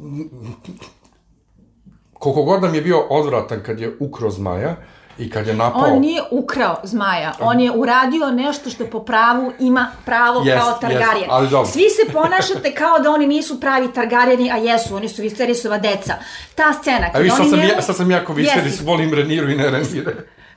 [2.13, 4.75] Koliko god nam je bio odvratan kad je ukro zmaja
[5.17, 5.81] i kad je napao...
[5.81, 10.79] On nije ukrao zmaja, on je uradio nešto što po pravu ima pravo Jest, kao
[10.81, 11.27] Targaryen.
[11.29, 11.71] ali dobro.
[11.71, 16.13] Svi se ponašate kao da oni nisu pravi Targaryeni, a jesu, oni su Viserysova deca.
[16.55, 17.71] Ta scena, A vi, sad sam, njemu...
[17.71, 20.15] ja, sad sam jako Viserys, volim Reniru i ne Renire.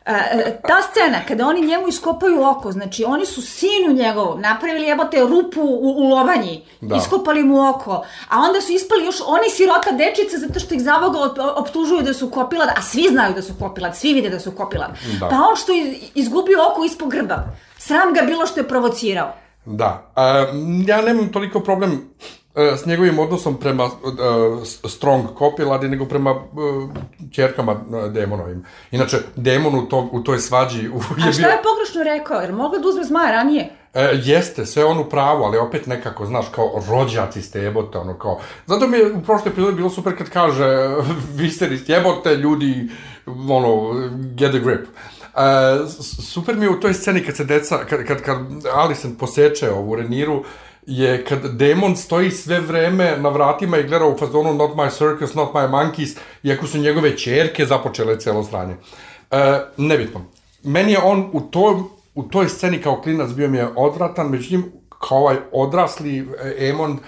[0.09, 4.87] E, e, ta scena, kada oni njemu iskopaju oko, znači oni su sinu njegovom napravili
[4.87, 6.97] jebote rupu u, u lovanji, Da.
[6.97, 11.19] iskopali mu oko, a onda su ispali još oni sirota dečice zato što ih zaboga
[11.19, 14.53] op- optužuju da su kopilad, a svi znaju da su kopilad, svi vide da su
[14.53, 14.91] kopilad.
[15.21, 15.29] Da.
[15.29, 17.37] Pa on što je izgubio oko ispod grba,
[17.79, 19.33] sram ga bilo što je provocirao.
[19.65, 20.13] Da.
[20.53, 22.15] Um, ja nemam toliko problem
[22.77, 23.91] s njegovim odnosom prema uh,
[24.85, 26.41] strong copiladi, nego prema uh,
[27.33, 28.65] čerkama uh, demonovim.
[28.91, 30.97] Inače, demon u, to, u toj svađi u,
[31.29, 32.41] A šta je pogrešno rekao?
[32.41, 33.71] Jer mogla da uzme zmaja ranije?
[33.95, 38.19] E, jeste, sve on u pravu, ali opet nekako, znaš, kao rođaci ste jebote, ono
[38.19, 38.41] kao...
[38.67, 40.65] Zato mi je u prošloj epizodi bilo super kad kaže
[41.39, 42.89] Viserys, jebote ljudi,
[43.27, 43.93] ono,
[44.35, 44.81] get a grip.
[44.81, 45.89] E,
[46.23, 48.39] super mi je u toj sceni kad se deca, kad, kad, kad
[48.75, 50.45] Alicent poseče ovu Reniru,
[50.89, 55.34] je kad demon stoji sve vreme na vratima i gleda u fazonu not my circus,
[55.34, 58.76] not my monkeys, iako su njegove čerke započele celo sranje.
[59.30, 60.24] E, nebitno.
[60.64, 64.72] Meni je on u tom u toj sceni kao klinac bio mi je odvratan, međutim,
[65.09, 66.99] kao ovaj odrasli e, Emond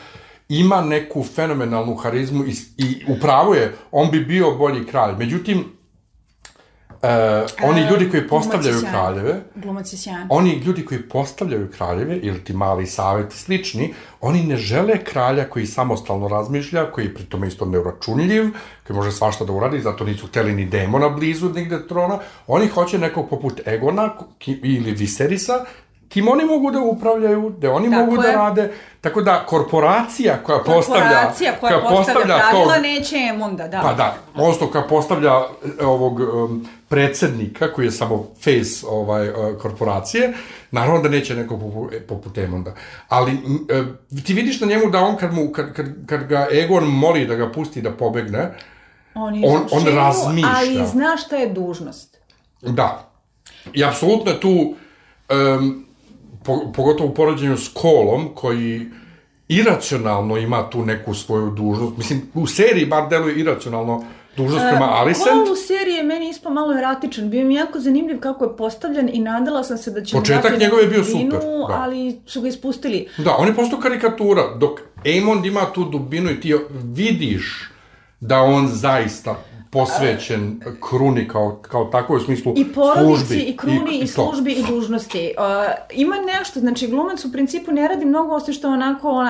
[0.49, 5.15] ima neku fenomenalnu harizmu i, i upravo je, on bi bio bolji kralj.
[5.19, 5.65] Međutim,
[7.03, 10.27] e, oni ljudi koji postavljaju Glumac kraljeve, Glumac je sjajan.
[10.31, 15.45] oni ljudi koji postavljaju kraljeve, ili ti mali savjet i slični, oni ne žele kralja
[15.51, 18.45] koji samostalno razmišlja, koji pri tome isto neuračunljiv,
[18.87, 22.19] koji može svašta da uradi, zato nisu hteli ni demona blizu nigde trona.
[22.47, 24.15] Oni hoće nekog poput Egona
[24.47, 25.65] ili Viserisa,
[26.11, 28.37] kim oni mogu da upravljaju, da oni Tako mogu da je.
[28.37, 28.73] rade.
[29.01, 31.03] Tako da, korporacija koja postavlja...
[31.03, 33.81] Korporacija koja, postavlja pravila tog- neće Emonda, da.
[33.81, 35.33] Pa da, odnosno kad postavlja
[35.81, 40.33] e, ovog um, predsednika, koji je samo face ovaj, uh, korporacije,
[40.71, 42.75] naravno da neće neko poput, poput Emonda.
[43.09, 43.83] Ali e,
[44.23, 47.35] ti vidiš na njemu da on kad, mu, kad, kad, kad ga Egon moli da
[47.35, 48.55] ga pusti da pobegne,
[49.15, 50.51] On, on- on izvršio, razmišlja.
[50.57, 52.19] Ali zna šta je dužnost.
[52.63, 53.11] da.
[53.73, 54.75] I apsolutno tu,
[55.59, 55.87] um,
[56.45, 58.87] po, pogotovo u poređenju s Kolom, koji
[59.49, 61.97] iracionalno ima tu neku svoju dužnost.
[61.97, 64.05] Mislim, u seriji bar deluje iracionalno
[64.37, 65.45] dužnost prema Alicent.
[65.45, 67.31] Kol u seriji je meni ispao malo eratičan.
[67.31, 70.17] Bio mi jako zanimljiv kako je postavljen i nadala sam se da će...
[70.17, 71.75] Početak njegov je bio dubinu, super, da.
[71.75, 73.09] Ali su ga ispustili.
[73.19, 77.71] Da, on je postao karikatura, dok Aemond ima tu dubinu i ti vidiš
[78.21, 79.35] da on zaista
[79.71, 84.13] posvećen kruni kao, kao tako u smislu I porodici, službi, i kruni, i, to.
[84.13, 85.35] službi, i dužnosti.
[85.39, 85.45] Uh,
[85.93, 89.29] ima nešto, znači glumac u principu ne radi mnogo osim što onako uh,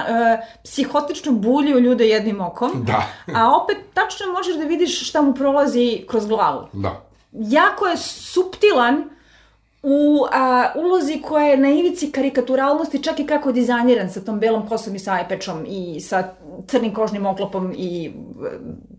[0.65, 2.71] psihotično bulji u ljude jednim okom.
[2.87, 3.03] Da,
[3.39, 6.67] A opet tačno možeš da vidiš šta mu prolazi kroz glavu.
[6.73, 7.07] da.
[7.33, 9.05] jako je suptilan
[9.83, 14.41] u a, ulozi koja je na ivici karikaturalnosti, čak i kako je dizajniran sa tom
[14.41, 16.35] belom kosom i sajpečom i sa
[16.67, 18.11] crnim kožnim oklopom i e,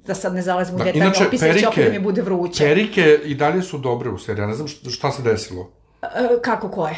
[0.05, 0.83] da sad ne zalazim u da.
[0.83, 2.63] detaljne Inače, opise, će opet perike, da mi bude vruće.
[2.63, 5.71] perike i dalje su dobre u seriji, ja ne znam šta, šta se desilo.
[6.01, 6.07] E,
[6.41, 6.95] kako koje?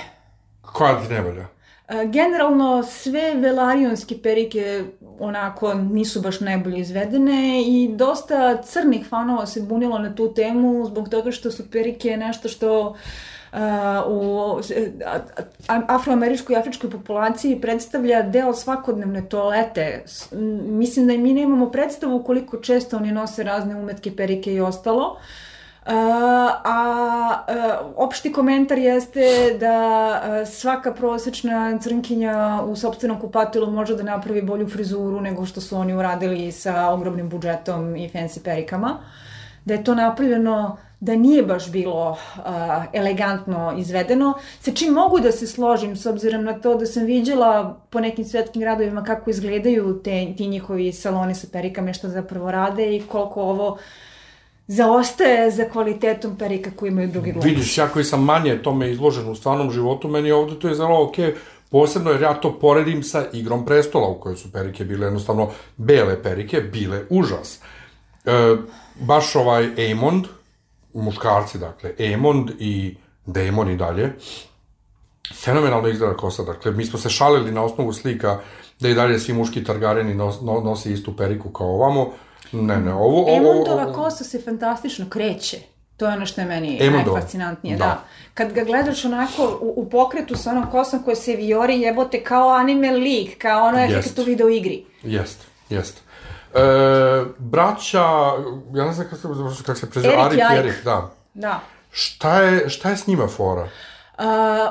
[0.62, 1.46] Koja ti ne valja?
[1.88, 4.84] E, Generalno sve velarionske perike
[5.20, 11.10] onako nisu baš najbolje izvedene i dosta crnih fanova se bunilo na tu temu zbog
[11.10, 12.98] toga što su perike nešto što uh,
[14.08, 14.50] u
[15.06, 15.20] a-
[15.68, 20.04] a- afroameričkoj i afričkoj populaciji predstavlja deo svakodnevne toalete.
[20.62, 25.18] Mislim da mi nemamo predstavu koliko često oni nose razne umetke, perike i ostalo.
[25.86, 33.96] Uh, a uh, opšti komentar jeste da uh, svaka prosečna crnkinja u sopstvenom kupatilu može
[33.96, 38.98] da napravi bolju frizuru nego što su oni uradili sa ogromnim budžetom i fancy perikama.
[39.66, 42.44] Da je to napravljeno da nije baš bilo uh,
[42.94, 47.82] elegantno izvedeno, sa čim mogu da se složim s obzirom na to da sam viđala
[47.90, 52.52] po nekim svetskim gradovima kako izgledaju te, ti njihovi saloni sa perikama i šta zapravo
[52.52, 53.78] rade i koliko ovo
[54.68, 57.50] zaostaje za kvalitetom perika koji imaju drugi glumci.
[57.50, 61.04] Vidiš, ja koji sam manje tome izložen u stvarnom životu, meni ovde to je zelo
[61.04, 61.16] ok,
[61.70, 66.24] posebno jer ja to poredim sa igrom prestola u kojoj su perike bile jednostavno bele
[66.24, 67.60] perike, bile užas.
[68.26, 68.56] E,
[69.00, 70.26] baš ovaj Aemond,
[70.94, 74.14] muškarci dakle, Aemond i Daemon i dalje,
[75.44, 78.40] fenomenalno izgleda kosa, dakle, mi smo se šalili na osnovu slika
[78.80, 82.12] da i dalje svi muški Targareni nos, no, nose istu periku kao ovamo,
[82.52, 85.58] ne, ne, ovo, ovo, Emondova kosa se fantastično kreće.
[85.98, 87.14] To je ono što je meni Aemon Doe.
[87.14, 87.86] najfascinantnije, Da.
[87.86, 88.04] da.
[88.34, 92.50] Kad ga gledaš onako u, u pokretu sa onom kosom koja se vijori jebote kao
[92.50, 94.08] anime lik, kao ono je Jest.
[94.08, 94.86] kako to video igri.
[95.04, 96.02] Jest, jest.
[96.56, 98.04] E, braća,
[98.74, 100.60] ja ne znam kako se, kako se preziva, Erik Arik.
[100.60, 101.12] Erik, da.
[101.34, 101.60] Da.
[101.92, 103.62] Šta je, šta je s njima fora?
[104.18, 104.26] Uh,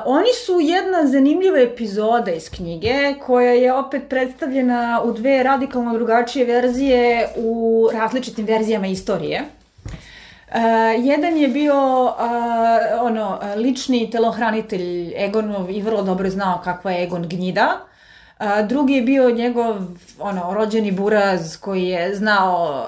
[0.05, 6.45] oni su jedna zanimljiva epizoda iz knjige koja je opet predstavljena u dve radikalno drugačije
[6.45, 9.41] verzije u različitim verzijama istorije.
[9.83, 10.55] Uh,
[10.97, 12.11] jedan je bio uh,
[13.01, 17.77] ono lični telohranitelj Egonov i vrlo dobro znao kakva je Egon gnjida.
[17.81, 17.92] Uh,
[18.67, 19.75] drugi je bio njegov
[20.19, 22.87] ono rođeni buraz koji je znao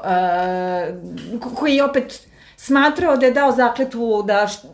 [1.41, 2.27] ko- koji je opet
[2.57, 4.65] smatrao da je dao zakletvu da št-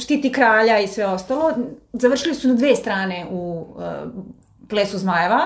[0.00, 1.52] štiti kralja i sve ostalo.
[1.92, 3.82] Završili su na dve strane u uh,
[4.68, 5.40] plesu zmajeva.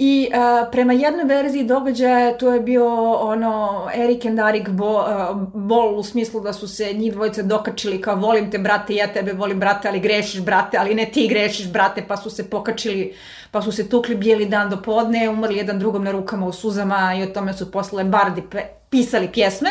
[0.00, 5.36] I uh, prema jednoj verziji događaja to je bio ono Erik and Arik bo, uh,
[5.54, 9.32] bol u smislu da su se njih dvojica dokačili kao volim te brate, ja tebe
[9.32, 13.14] volim brate, ali grešiš brate, ali ne ti grešiš brate, pa su se pokačili,
[13.50, 17.14] pa su se tukli bijeli dan do podne, umrli jedan drugom na rukama u suzama
[17.18, 19.70] i o tome su posle bardi pe, pisali pjesme.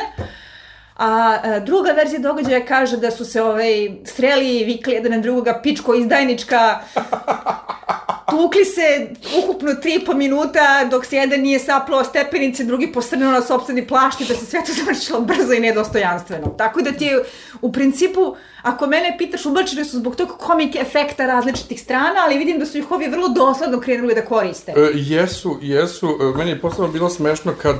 [0.97, 5.17] A e, druga verzija događaja kaže da su se ovaj, sreli i vikli jedan na
[5.17, 6.79] drugoga pičko izdajnička,
[8.37, 9.09] tukli se
[9.43, 13.87] ukupno tri i po minuta dok se jedan nije saplao stepenice, drugi posrnuo na sobstveni
[13.87, 16.47] plašt i da se sve to završilo brzo i nedostojanstveno.
[16.47, 17.23] Tako da ti je
[17.61, 22.59] u principu, ako mene pitaš, ublačili su zbog tog komik efekta različitih strana, ali vidim
[22.59, 24.71] da su ih ovi vrlo dosledno krenuli da koriste.
[24.71, 26.17] E, jesu, jesu.
[26.21, 27.77] E, Meni je posebno bilo smešno kad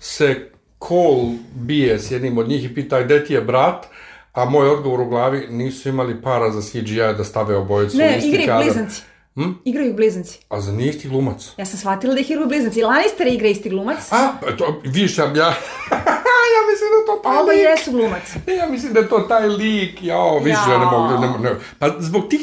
[0.00, 0.50] se
[0.88, 3.86] Cole bije s jednim od njih i pita gde ti je brat,
[4.32, 8.20] a moj odgovor u glavi nisu imali para za CGI da stave obojicu u Ne,
[8.46, 8.64] kadar.
[8.64, 9.02] blizanci.
[9.36, 9.52] Hm?
[9.64, 10.38] Igraju blizanci.
[10.48, 11.52] A za nije isti glumac?
[11.56, 12.82] Ja sam shvatila da ih igraju blizanci.
[12.82, 14.12] Lannister igra isti glumac.
[14.12, 15.24] A, pa to, vidiš, ja,
[16.54, 17.58] ja, mislim da to taj A ovo lik.
[17.58, 18.36] jesu glumac.
[18.58, 21.90] Ja mislim da je to taj lik, jao, više ja ne mogu, ne, ne, pa
[21.98, 22.40] zbog tih,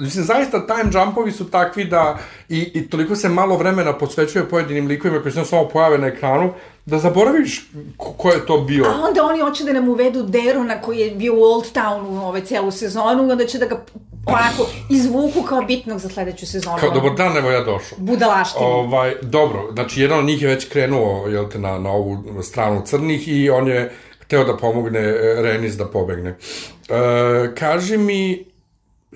[0.00, 4.86] mislim, zaista time jumpovi su takvi da i, i toliko se malo vremena posvećuje pojedinim
[4.86, 6.52] likovima koji se samo pojave na ekranu,
[6.86, 8.84] da zaboraviš ko, ko je to bio.
[8.84, 12.44] A onda oni hoće da nam uvedu Derona koji je bio u Old Townu ove
[12.44, 13.84] celu sezonu i onda će da ga
[14.26, 16.76] onako izvuku kao bitnog za sledeću sezonu.
[16.80, 17.98] Kao, dobar dan, evo ja došao.
[17.98, 18.66] Budalaštinu.
[18.66, 22.82] Ovaj, dobro, znači jedan od njih je već krenuo, jel te, na, na ovu stranu
[22.86, 26.30] crnih i on je hteo da pomogne e, Renis da pobegne.
[26.30, 28.44] E, kaži mi,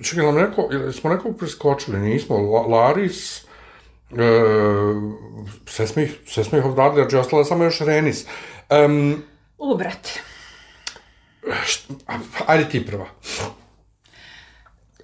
[0.03, 3.48] čekaj, nam neko, jel smo nekog preskočili, nismo, La, Laris,
[4.11, 4.25] e,
[5.65, 8.25] sve smo ih, sve smo ih odradili, znači ostala samo još Renis.
[8.85, 9.23] Um,
[9.57, 10.09] U, brate.
[12.47, 13.05] ajde ti prva.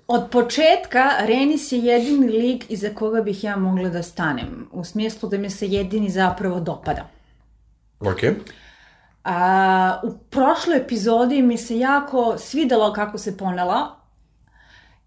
[0.07, 4.67] Od početka Renis je jedini lik iza koga bih ja mogla da stanem.
[4.71, 7.09] U smislu da mi se jedini zapravo dopada.
[7.99, 8.19] Ok.
[9.23, 13.95] A, u prošloj epizodi mi se jako svidelo kako se ponela,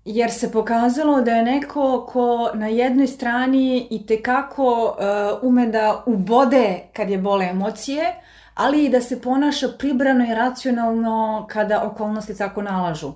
[0.09, 6.03] jer se pokazalo da je neko ko na jednoj strani i tekako uh, ume da
[6.07, 8.15] ubode kad je bole emocije,
[8.55, 13.13] ali i da se ponaša pribrano i racionalno kada okolnosti tako nalažu.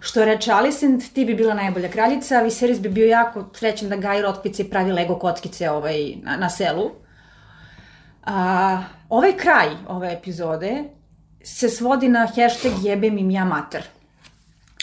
[0.00, 4.22] Što reče Alicent, ti bi bila najbolja kraljica, Viserys bi bio jako srećan da gaji
[4.22, 6.90] rotpice i pravi Lego kockice ovaj, na, na selu.
[8.26, 10.84] A, ovaj kraj ove epizode
[11.42, 13.97] se svodi na hashtag jebem im ja mater.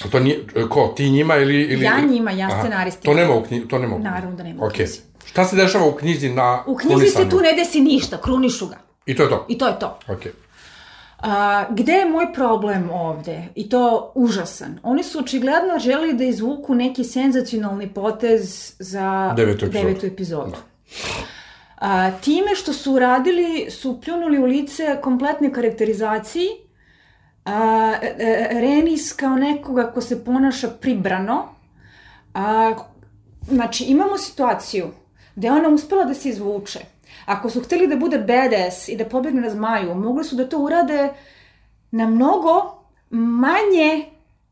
[0.03, 1.61] A to nije, ko, ti njima ili...
[1.61, 3.13] ili Ja njima, ja scenaristima.
[3.13, 4.09] To nema u knjizi, to nema u knjizi.
[4.09, 4.99] Naravno da nema u knjizi.
[5.25, 7.29] Šta se dešava u knjizi na U knjizi se krunisanju?
[7.29, 8.77] tu ne desi ništa, krunišu ga.
[9.05, 9.45] I to je to?
[9.49, 9.99] I to je to.
[10.07, 10.19] Ok.
[11.19, 13.43] A, gde je moj problem ovde?
[13.55, 14.79] I to užasan.
[14.83, 19.87] Oni su očigledno želi da izvuku neki senzacionalni potez za Devetu epizodu.
[19.87, 20.55] devetu epizodu.
[21.77, 26.47] A, time što su uradili, su pljunuli u lice kompletne karakterizaciji
[27.45, 31.47] a, e, e, Renis kao nekoga ko se ponaša pribrano.
[32.33, 32.73] A,
[33.47, 34.91] znači, imamo situaciju
[35.35, 36.79] gde ona uspela da se izvuče.
[37.25, 40.59] Ako su hteli da bude badass i da pobegne na zmaju, mogli su da to
[40.59, 41.09] urade
[41.91, 44.05] na mnogo manje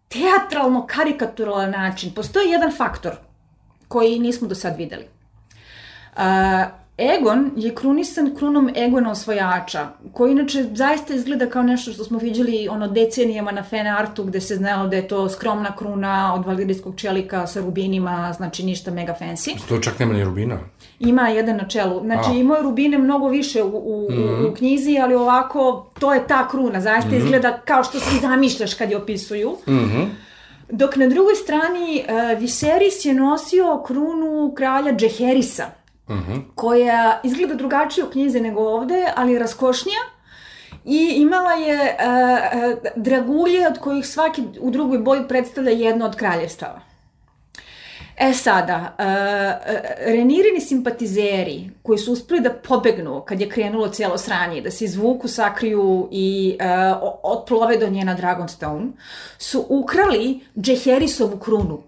[0.07, 2.13] teatralno karikaturalan način.
[2.13, 3.15] Postoji jedan faktor
[3.87, 5.05] koji nismo do sad videli.
[6.15, 12.17] Uh, Egon je krunisan krunom Egona osvajača, koji inače zaista izgleda kao nešto što smo
[12.17, 16.45] viđali ono decenijama na fan artu gde se znalo da je to skromna kruna od
[16.45, 19.67] valirijskog čelika sa rubinima, znači ništa mega fancy.
[19.69, 20.59] To čak nema ni rubina.
[20.99, 21.99] Ima jedan na čelu.
[22.01, 22.33] Znači, A.
[22.33, 24.45] imao je rubine mnogo više u, u, Mhm.
[24.45, 26.81] u, u knjizi, ali ovako, to je ta kruna.
[26.81, 29.57] Zaista izgleda kao što se zamišljaš kad je opisuju.
[29.67, 30.01] Mhm.
[30.69, 35.65] Dok na drugoj strani uh, Viserys je nosio krunu kralja Džeherisa,
[36.09, 36.39] Mhm.
[36.55, 39.99] koja izgleda drugačije u knjizi nego ovde, ali je raskošnija
[40.85, 46.15] I imala je uh, uh, dragulje od kojih svaki u drugoj boji predstavlja jedno od
[46.15, 46.81] kraljevstava.
[48.17, 49.05] E sada, uh,
[50.05, 55.27] Renirini simpatizeri koji su uspeli da pobegnu kad je krenulo cijelo sranje, da se izvuku,
[55.27, 58.87] sakriju i uh, otplove do nje na Dragonstone,
[59.37, 61.81] su ukrali Džeherisovu krunu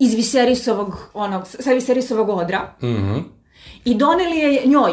[0.00, 2.74] iz Viserisovog, onog, sa Viserisovog odra.
[2.82, 3.40] Mm
[3.84, 4.92] i doneli je njoj.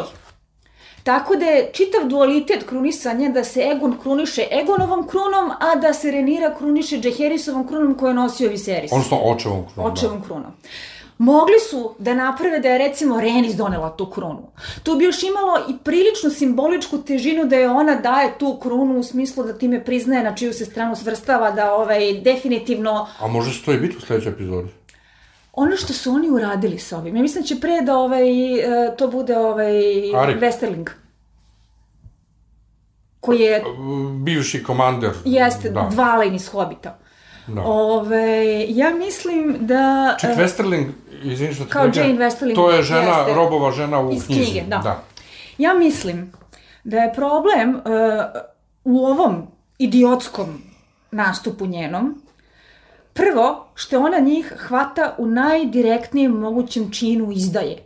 [1.02, 6.10] Tako da je čitav dualitet krunisanja da se Egon kruniše Egonovom krunom, a da se
[6.10, 8.92] Renira kruniše Džeherisovom krunom koju je nosio Viserys.
[8.92, 9.92] Odnosno očevom krunom.
[9.92, 10.52] Očevom krunom.
[11.18, 14.50] Mogli su da naprave da je recimo Renis donela tu krunu.
[14.82, 19.02] Tu bi još imalo i prilično simboličku težinu da je ona daje tu krunu u
[19.02, 23.64] smislu da time priznaje na čiju se stranu svrstava, da ovaj, definitivno A može se
[23.64, 24.68] to i biti u sledećoj epizodi?
[25.52, 27.16] Ono što su oni uradili sa ovim.
[27.16, 29.72] Ja mislim da će pre da ovaj, e, to bude ovaj,
[30.16, 30.40] Arik.
[30.42, 30.88] Westerling.
[33.20, 33.62] Koji je,
[34.24, 35.10] Bivši komander.
[35.24, 35.88] jeste, da.
[35.90, 36.98] Dvalain iz Hobita.
[37.46, 37.62] Da.
[37.64, 40.16] Ove, ja mislim da...
[40.20, 40.86] Ček, e, Westerling,
[41.22, 43.34] izvini što Kao prekidam, Jane Westerling, To je žena, jeste.
[43.34, 44.44] robova žena u Iz knjizi.
[44.44, 44.78] knjige, da.
[44.78, 45.02] da.
[45.58, 46.32] Ja mislim
[46.84, 47.80] da je problem uh,
[48.84, 49.46] u ovom
[49.78, 50.62] idiotskom
[51.10, 52.22] nastupu njenom,
[53.18, 57.84] prvo, što ona njih hvata u najdirektnijem mogućem činu izdaje.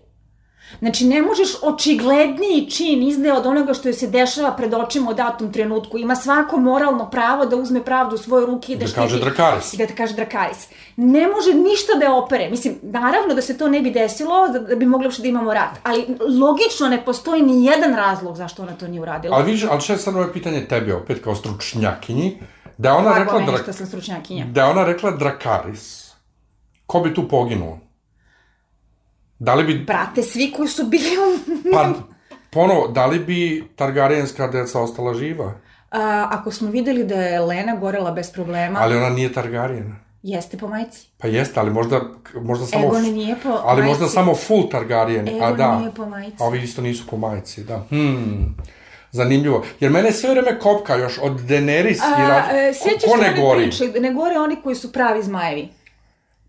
[0.78, 5.14] Znači, ne možeš očigledniji čin izdaje od onoga što joj se dešava pred očima u
[5.14, 5.98] datom trenutku.
[5.98, 9.74] Ima svako moralno pravo da uzme pravdu u svoje ruke i da, Da kaže Drakaris.
[9.74, 10.68] Da te kaže Drakaris.
[10.96, 12.50] Ne može ništa da je opere.
[12.50, 15.54] Mislim, naravno da se to ne bi desilo, da, da bi mogli uopšte da imamo
[15.54, 15.78] rat.
[15.82, 16.06] Ali
[16.40, 19.36] logično ne postoji ni jedan razlog zašto ona to nije uradila.
[19.36, 22.38] Ali vidiš, ali što je sad ovo pitanje tebi opet kao stručnjakinji,
[22.82, 23.72] da ona Blago rekla, dra...
[23.72, 24.44] sam stručnjakinja.
[24.44, 26.12] da ona rekla Drakaris,
[26.86, 27.78] ko bi tu poginuo?
[29.38, 31.04] Da li bi, Brate, svi koji su bili
[31.72, 31.92] pa,
[32.50, 35.52] ponovo, da li bi Targaryenska deca ostala živa?
[35.90, 39.94] A, ako smo videli da je Lena gorela bez problema, Ali ona nije Targaryen.
[40.22, 41.08] jeste po majci.
[41.18, 42.00] Pa jeste, ali možda,
[42.34, 42.86] možda samo...
[42.86, 43.88] Egon nije po Ali majci.
[43.88, 45.78] možda samo full Targaryen, a Egon da.
[45.78, 46.36] nije po majci.
[46.40, 47.84] A ovi isto nisu po majici, da.
[47.88, 48.56] Hmm.
[49.12, 49.64] Zanimljivo.
[49.80, 52.56] Jer mene sve vreme kopka još od Daenerys i A, Rad...
[52.56, 53.62] e, sjećaš ko se ne gori?
[53.62, 55.68] priče, ne gore oni koji su pravi zmajevi.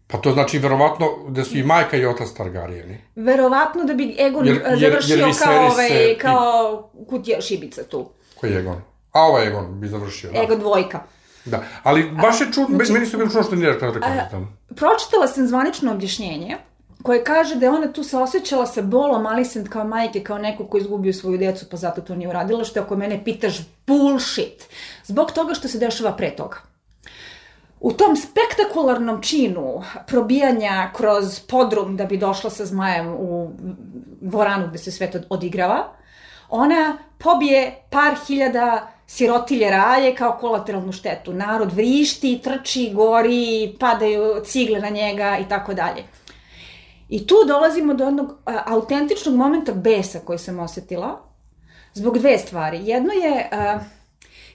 [0.08, 2.98] Pa to znači verovatno da su i majka i otac Targaryeni.
[3.16, 7.84] Verovatno da bi Egon Jer- jer, završio jer kao, se ovaj, i- kao kutija šibica
[7.84, 8.10] tu.
[8.36, 8.82] Ko je Egon?
[9.12, 10.42] A ovaj Egon bi završio, da.
[10.42, 11.00] Egon dvojka.
[11.46, 11.64] Da.
[11.84, 14.58] Ali baš je čudno, znači- meni su bilo čudno što nije rekla Drakaris tamo.
[14.68, 16.58] Pročitala sam zvanično objašnjenje
[17.04, 20.66] koje kaže da je ona tu se osjećala sa bolom Alicent kao majke, kao neko
[20.66, 24.64] ko izgubio svoju decu, pa zato to nije uradila, što ako mene pitaš bullshit.
[25.06, 26.58] Zbog toga što se dešava pre toga.
[27.80, 33.52] U tom spektakularnom činu probijanja kroz podrum da bi došla sa zmajem u
[34.22, 35.94] dvoranu gde se sve to odigrava,
[36.50, 41.34] ona pobije par hiljada sirotilje raje kao kolateralnu štetu.
[41.34, 46.04] Narod vrišti, trči, gori, padaju cigle na njega i tako dalje.
[47.14, 51.22] I tu dolazimo do jednog a, autentičnog momenta besa koji sam osetila,
[51.94, 52.80] zbog dve stvari.
[52.84, 53.80] Jedno je, a,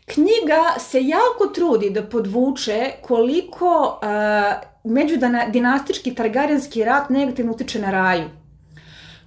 [0.07, 4.55] knjiga se jako trudi da podvuče koliko a,
[4.85, 8.29] međudinastički targarjanski rat negativno utiče na raju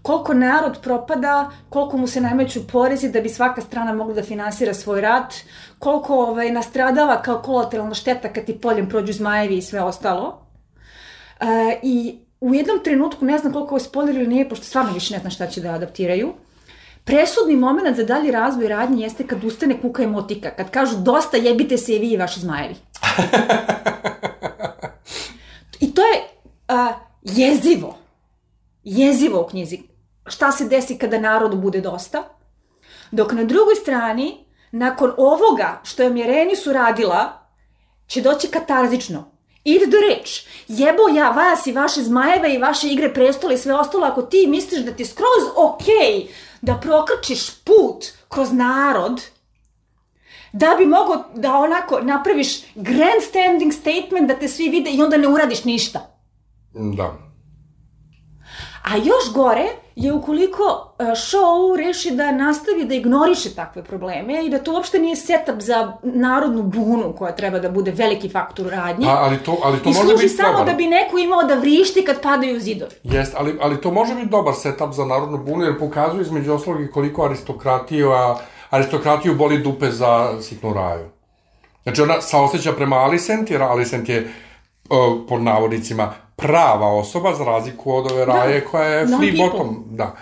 [0.02, 4.74] koliko narod propada, koliko mu se nameću porezi da bi svaka strana mogla da finansira
[4.74, 5.34] svoj rat,
[5.80, 10.46] koliko ovaj, nastradava kao kolateralna šteta kad ti poljem prođu zmajevi i sve ostalo.
[11.40, 15.14] E, I u jednom trenutku, ne znam koliko ovo spoiler ili nije, pošto stvarno više
[15.14, 16.34] ne znam šta će da adaptiraju,
[17.04, 21.78] presudni moment za dalji razvoj radnje jeste kad ustane kuka emotika, kad kažu dosta jebite
[21.78, 22.76] se i vi i vaši zmajevi.
[25.80, 26.22] I to je
[26.68, 27.98] a, jezivo.
[28.84, 29.80] Jezivo u knjizi.
[30.26, 32.24] Šta se desi kada narodu bude dosta?
[33.12, 37.48] Dok na drugoj strani, nakon ovoga što je Mjerenisu radila,
[38.08, 39.31] će doći katarzično.
[39.64, 40.46] Ide do reč.
[40.68, 44.48] Jebo ja vas i vaše zmajeve i vaše igre prestola i sve ostalo ako ti
[44.48, 46.28] misliš da ti skroz okej
[46.62, 49.22] da prokrčiš put kroz narod,
[50.54, 55.28] da bi mogao da onako napraviš grandstanding statement da te svi vide i onda ne
[55.28, 56.00] uradiš ništa.
[56.74, 57.31] Da.
[58.84, 59.66] A još gore
[59.96, 65.00] je ukoliko e, show reši da nastavi da ignoriše takve probleme i da to uopšte
[65.00, 69.06] nije setup za narodnu bunu koja treba da bude veliki faktor u radnji.
[69.08, 70.66] A, ali to, ali to I služi samo dobar.
[70.66, 72.92] da bi neko imao da vrišti kad padaju zidovi.
[73.04, 76.82] Jest, ali, ali to može biti dobar setup za narodnu bunu, jer pokazuje između ostalog
[76.82, 78.38] i koliko aristokratiju, a,
[78.70, 81.10] aristokratiju boli dupe za sitnu raju.
[81.84, 84.32] Znači ona saoseća prema Alicent, jer Alicent je,
[85.30, 89.46] pod navodnicima, prava osoba, za razliku od ove raje koja je free people.
[89.46, 89.84] bottom.
[89.90, 90.16] Da.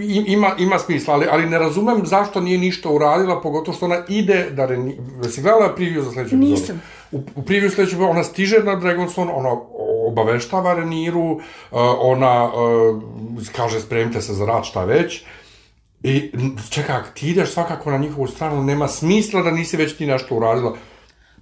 [0.00, 3.98] i- ima, ima smisla, ali, ali ne razumem zašto nije ništa uradila, pogotovo što ona
[4.08, 4.96] ide da reni...
[5.30, 6.50] Si gledala preview za sledeću epizodu?
[6.60, 6.82] Nisam.
[7.12, 9.50] U, u preview sledeću epizodu, ona stiže na Dragonstone, ona
[10.08, 11.40] obaveštava Reniru, uh,
[11.98, 13.00] ona uh,
[13.56, 15.22] kaže spremite se za rat, šta već,
[16.04, 16.30] I
[16.70, 20.74] čekaj, ti ideš svakako na njihovu stranu, nema smisla da nisi već ti nešto uradila.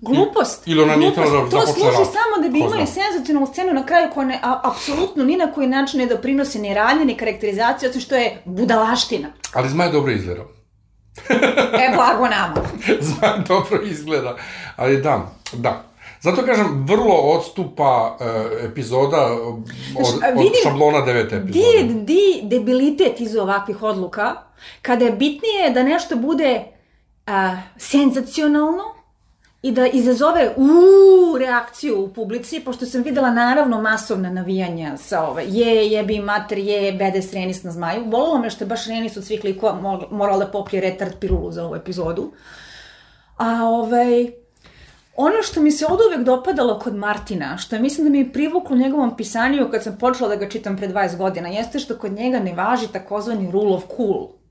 [0.03, 0.69] Glupost.
[0.69, 1.29] Ili ona nije Glupost.
[1.29, 4.61] htjela da To služi samo da bi imali senzacionalnu scenu na kraju koja ne, a,
[4.65, 9.29] apsolutno ni na koji način ne doprinosi ni radnje, ni karakterizaciju, osim što je budalaština.
[9.55, 10.43] Ali Zmaj dobro izgleda.
[11.73, 12.55] E, blago nama.
[13.09, 14.37] Zmaj dobro izgleda.
[14.77, 15.85] Ali da, da.
[16.21, 18.27] Zato kažem, vrlo odstupa uh,
[18.71, 19.55] epizoda od,
[19.93, 21.83] Znaš, od vidim šablona devete epizode.
[21.83, 24.35] Di di debilitet iz ovakvih odluka,
[24.83, 26.65] kada je bitnije da nešto bude
[27.27, 29.02] a, senzacionalno
[29.63, 35.45] i da izazove uuu reakciju u publici, pošto sam videla naravno masovna navijanja sa ove,
[35.47, 38.05] je, jebi mater, je, bedes Renis na zmaju.
[38.07, 41.53] Volilo me što je baš Renis od svih likova mor- morala da popije retard pilulu
[41.53, 42.33] za ovu epizodu.
[43.37, 44.33] A ovaj,
[45.17, 48.77] ono što mi se od uvek dopadalo kod Martina, što mislim da mi je privuklo
[48.77, 52.39] njegovom pisanju kad sam počela da ga čitam pre 20 godina, jeste što kod njega
[52.39, 54.42] ne važi takozvani rule of cool.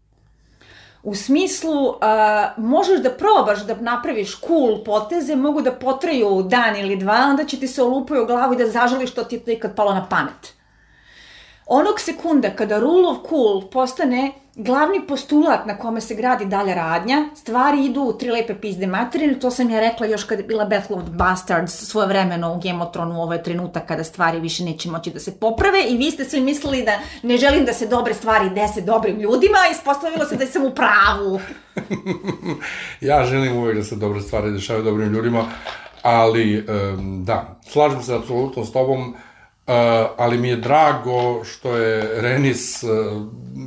[1.03, 6.95] U smislu, a, možeš da probaš da napraviš cool poteze, mogu da potraju dan ili
[6.95, 9.75] dva, onda će ti se olupaju glavu i da zažališ što ti je to ikad
[9.75, 10.53] palo na pamet.
[11.65, 17.29] Onog sekunda kada rule of cool postane glavni postulat na kome se gradi dalja radnja,
[17.35, 20.65] stvari idu u tri lepe pizde materine, to sam ja rekla još kada je bila
[20.65, 22.59] Battle of Bastards svoje vremeno u
[22.91, 26.25] Thrones, ovo je trenutak kada stvari više neće moći da se poprave i vi ste
[26.25, 30.45] svi mislili da ne želim da se dobre stvari dese dobrim ljudima, ispostavilo se da
[30.45, 31.39] sam u pravu.
[33.01, 35.45] ja želim uvek da se dobre stvari dešavaju dobrim ljudima,
[36.01, 39.15] ali um, da, slažem se apsolutno s tobom, uh,
[40.17, 42.89] ali mi je drago što je Renis uh,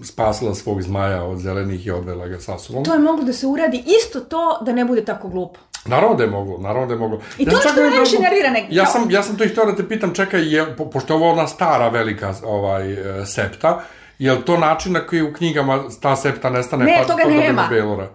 [0.05, 2.85] spasila svog zmaja od zelenih i odvela ga sa sobom.
[2.85, 5.61] To je moglo da se uradi isto to da ne bude tako glupo.
[5.87, 7.21] Naravno da je moglo, naravno da je moglo.
[7.39, 9.45] I to sam je što me ne najviše nervira nek- Ja sam, ja sam to
[9.45, 12.93] i htio da te pitam, čekaj, je, po, pošto je ovo ona stara velika ovaj,
[12.93, 13.81] e, septa,
[14.19, 16.85] je li to način na koji u knjigama ta septa nestane?
[16.85, 17.67] Ne, pa toga to nema.
[17.71, 18.09] Belora.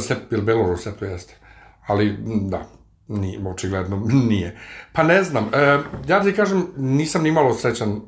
[0.00, 1.34] Sep, ili Beloru septu jeste.
[1.86, 2.62] Ali, da,
[3.08, 3.96] nije, očigledno
[4.28, 4.56] nije.
[4.92, 5.78] Pa ne znam, e,
[6.08, 8.00] ja ti kažem, nisam ni malo srećan e,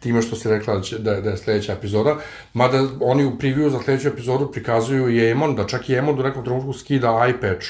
[0.00, 2.16] time što si rekla da, da, je- da je sledeća epizoda,
[2.54, 6.22] mada oni u preview za sledeću epizodu prikazuju i Emon, da čak i Emon u
[6.22, 7.66] nekom trenutku skida eye patch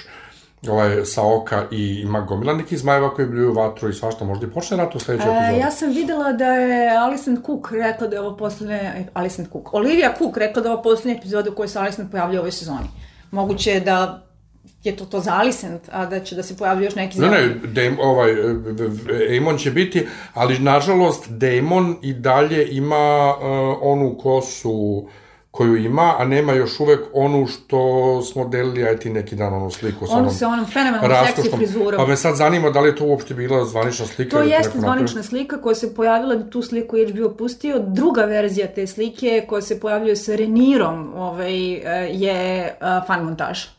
[0.68, 4.50] ovaj, sa oka i ima gomila nekih zmajeva koji bljuju vatru i svašta, možda i
[4.50, 5.58] počne rat u sledećoj E, epizodi.
[5.58, 8.80] ja sam videla da je Alison Cook rekla da je ovo poslednje,
[9.14, 12.38] Alison Cook, Olivia Cook rekla da je ovo poslednja epizoda u kojoj se Alison pojavlja
[12.38, 12.88] u ovoj sezoni.
[13.30, 14.25] Moguće je da
[14.86, 17.54] je to to za Alicent, a da će da se pojavlja još neki Ne, zeleni.
[17.54, 18.30] ne, Dam, ovaj,
[19.38, 25.06] Amon će biti, ali nažalost Damon i dalje ima uh, onu kosu
[25.56, 29.70] koju ima, a nema još uvek onu što smo delili, aj ti neki dan onu
[29.70, 32.00] sliku sa Onu onom sa onom fenomenalnom seksi frizurom.
[32.00, 34.36] Pa me sad zanima da li je to uopšte bila zvanična slika.
[34.36, 37.78] To jeste zvanična slika koja se pojavila, tu sliku je HBO pustio.
[37.78, 43.75] Druga verzija te slike koja se pojavljuje sa Renirom ovaj, eh, je uh, fan montaž.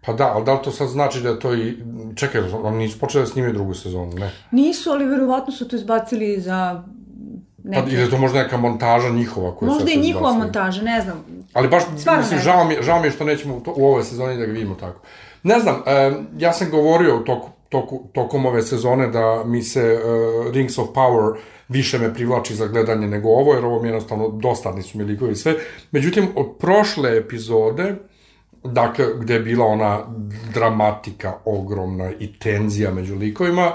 [0.00, 1.76] Pa da, ali da li to sad znači da je to i...
[2.14, 4.30] Čekaj, oni nisu počeli da snimaju drugu sezonu, ne?
[4.50, 6.82] Nisu, ali verovatno su to izbacili za
[7.64, 7.90] Pa, neke...
[7.90, 10.38] ili je to možda neka montaža njihova koju Možda i njihova izbacili?
[10.38, 11.24] montaža, ne znam.
[11.52, 13.86] Ali baš, Stvarno mislim, žao mi, je- žao mi je što nećemo u, to, u
[13.86, 15.00] ovoj sezoni da ga vidimo tako.
[15.42, 19.80] Ne znam, e, ja sam govorio u toku, toku, tokom ove sezone da mi se
[19.82, 19.98] e,
[20.52, 21.34] Rings of Power
[21.68, 25.36] više me privlači za gledanje nego ovo, jer ovo mi jednostavno dosadni su mi likovi
[25.36, 25.54] sve.
[25.90, 27.94] Međutim, od prošle epizode,
[28.64, 30.00] dakle, gde je bila ona
[30.54, 33.72] dramatika ogromna i tenzija među likovima,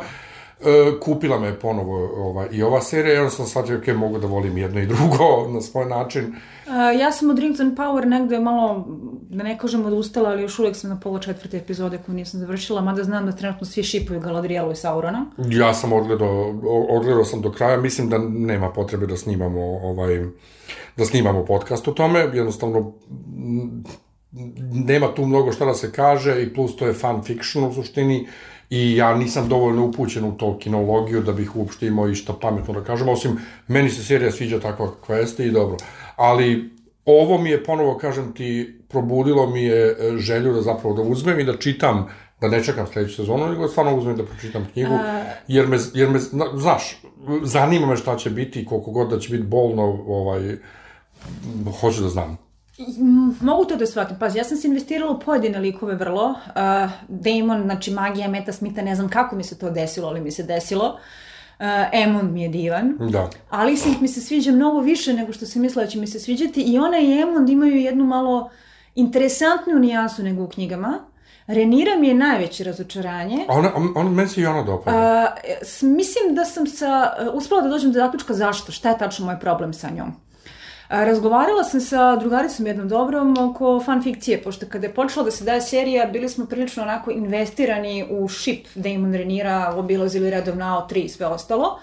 [0.62, 4.58] e, kupila me ponovo ova, i ova serija, onda sam shvatio, ok, mogu da volim
[4.58, 6.26] jedno i drugo na svoj način.
[6.26, 8.86] Uh, ja sam od Rings and Power negde malo,
[9.30, 12.82] da ne kažem odustala, ali još uvek sam na pola četvrte epizode koju nisam završila,
[12.82, 15.26] mada znam da trenutno svi šipuju Galadrielu i Saurona.
[15.38, 16.54] Ja sam odgledao,
[16.90, 20.26] odgledao sam do kraja, mislim da nema potrebe da snimamo ovaj
[20.98, 22.94] da snimamo podcast o tome, jednostavno
[24.72, 28.28] nema tu mnogo šta da se kaže i plus to je fan fiction u suštini
[28.70, 32.84] i ja nisam dovoljno upućen u to kinologiju da bih uopšte imao išta pametno da
[32.84, 35.78] kažem, osim meni se serija sviđa takva kakva jeste i dobro.
[36.16, 36.70] Ali
[37.06, 41.40] ovo mi je ponovo, kažem ti, probudilo mi je e, želju da zapravo da uzmem
[41.40, 42.08] i da čitam,
[42.42, 44.94] da ne čekam sledeću sezonu, nego da stvarno uzmem da pročitam knjigu,
[45.48, 47.02] jer me, jer me, zna- znaš,
[47.44, 50.58] zanima me šta će biti koliko god da će biti bolno, ovaj,
[51.82, 52.45] hoću da znam.
[53.42, 54.20] Mogu to da shvatim.
[54.20, 56.26] Pazi, ja sam se investirala u pojedine likove vrlo.
[56.26, 56.36] Uh,
[57.10, 60.44] Damon, znači magija Meta Smitha, ne znam kako mi se to desilo, ali mi se
[60.44, 60.98] desilo.
[61.94, 62.98] Emond mi je divan.
[63.02, 63.30] Da.
[63.50, 66.62] Alicent mi se sviđa mnogo više nego što sam mislila da će mi se sviđati
[66.64, 68.50] i ona i Emond imaju jednu malo
[68.96, 71.00] interesantniju nijansu nego u knjigama.
[71.48, 73.46] Renira mi je najveće razočaranje.
[73.50, 74.98] A ona, on, on, meni se i ona dopada.
[74.98, 75.28] A,
[75.62, 76.88] s- mislim da sam sa,
[77.34, 80.14] uspela da dođem do zaključka zašto, šta je tačno moj problem sa njom.
[80.90, 85.44] Razgovarala sam sa drugaricom jednom dobrom oko fan fikcije, pošto kada je počela da se
[85.44, 91.10] daje serija, bili smo prilično onako investirani u ship Damon Renira, obilazili redovno AO3 i
[91.10, 91.80] sve ostalo.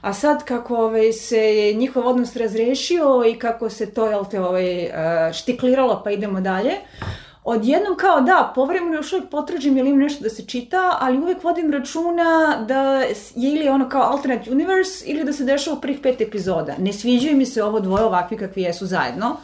[0.00, 4.90] A sad kako ovaj, se njihov odnos razrešio i kako se to jel te, ovaj,
[5.32, 6.72] štikliralo pa idemo dalje,
[7.44, 11.44] odjednom kao da, povremeno još uvijek potražim ili ima nešto da se čita, ali uvijek
[11.44, 15.98] vodim računa da je ili ono kao alternate universe ili da se dešava u prvih
[16.02, 16.74] pet epizoda.
[16.78, 19.36] Ne sviđaju mi se ovo dvoje ovakvi kakvi jesu zajedno.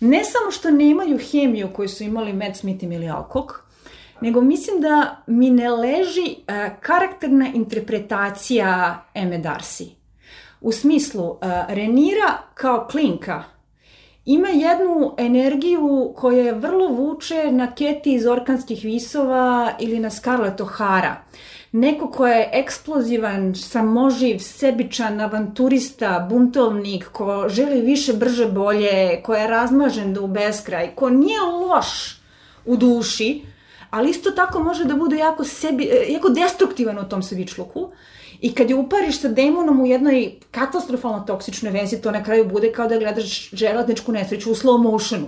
[0.00, 3.52] Ne samo što nemaju hemiju koju su imali Matt Smith i Millie Alcock,
[4.20, 9.88] nego mislim da mi ne leži e, karakterna interpretacija Eme Darcy.
[10.60, 13.44] U smislu, e, Renira kao klinka
[14.28, 20.60] ima jednu energiju koja je vrlo vuče na Keti iz Orkanskih visova ili na Scarlett
[20.60, 21.14] O'Hara.
[21.72, 29.46] Neko ko je eksplozivan, samoživ, sebičan, avanturista, buntovnik, ko želi više, brže, bolje, ko je
[29.48, 32.20] razmažen do beskraj, ko nije loš
[32.66, 33.42] u duši,
[33.90, 37.90] ali isto tako može da bude jako, sebi, jako destruktivan u tom sebičluku.
[38.40, 42.72] I kad je upariš sa demonom u jednoj katastrofalno toksičnoj vezi, to na kraju bude
[42.72, 45.26] kao da gledaš železničku nesreću u slow motionu.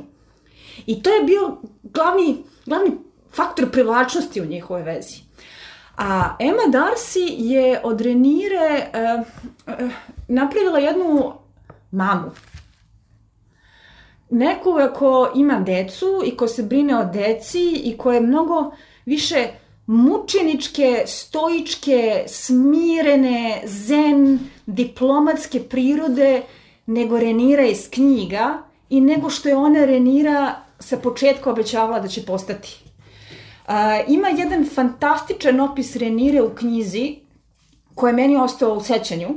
[0.86, 2.90] I to je bio glavni, glavni
[3.32, 5.16] faktor privlačnosti u njihovoj vezi.
[5.96, 9.26] A Emma Darcy je od Renire uh,
[9.66, 9.90] uh,
[10.28, 11.32] napravila jednu
[11.90, 12.30] mamu.
[14.30, 18.72] Nekoga ko ima decu i ko se brine o deci i ko je mnogo
[19.06, 19.48] više
[19.91, 26.43] mučeničke, stoičke, smirene, zen, diplomatske prirode
[26.86, 28.59] nego Renira iz knjiga
[28.91, 32.84] i nego što je ona Renira sa početka obećavala da će postati.
[33.66, 33.74] Uh,
[34.09, 37.16] ima jedan fantastičan opis Renire u knjizi
[37.95, 39.28] koji je meni ostao u sećanju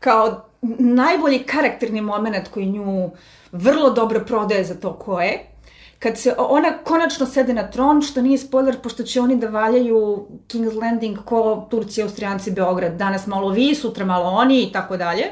[0.00, 3.10] kao najbolji karakterni moment koji nju
[3.52, 5.55] vrlo dobro prodaje za to ko je.
[5.98, 10.26] Kad se ona konačno sede na tron, što nije spoiler, pošto će oni da valjaju
[10.48, 12.96] King's Landing ko Turci, Austrijanci, Beograd.
[12.96, 15.24] Danas malo vi, sutra malo oni i tako dalje.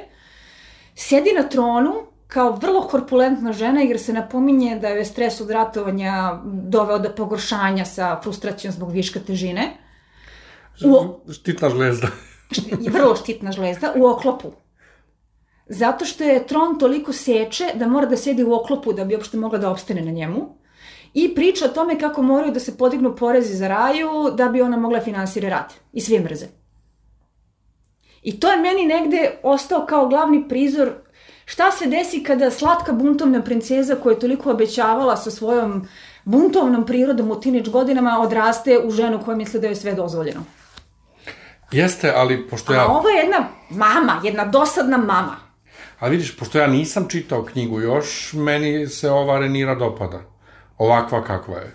[0.95, 1.93] Sedi na tronu
[2.27, 7.85] kao vrlo korpulentna žena jer se napominje da je stres od ratovanja doveo do pogoršanja
[7.85, 9.77] sa frustracijom zbog viška težine.
[10.85, 11.33] U...
[11.33, 12.09] Štitna žlezda.
[12.91, 14.53] vrlo štitna žlezda u oklopu.
[15.67, 19.37] Zato što je tron toliko seče da mora da sedi u oklopu da bi uopšte
[19.37, 20.59] mogla da opstane na njemu.
[21.15, 24.77] I priča o tome kako moraju da se podignu porezi za raju da bi ona
[24.77, 25.73] mogla finansire rat.
[25.93, 26.47] I svi mrze.
[28.23, 30.93] I to je meni negde ostao kao glavni prizor
[31.45, 35.89] šta se desi kada slatka buntovna princeza koja je toliko obećavala sa svojom
[36.25, 40.41] buntovnom prirodom u tinič godinama odraste u ženu koja misle da je sve dozvoljeno.
[41.73, 42.81] Jeste, ali pošto ja...
[42.81, 45.37] A ovo je jedna mama, jedna dosadna mama.
[45.99, 50.21] A vidiš, pošto ja nisam čitao knjigu još, meni se ova Renira dopada.
[50.79, 51.75] Ovakva kakva je.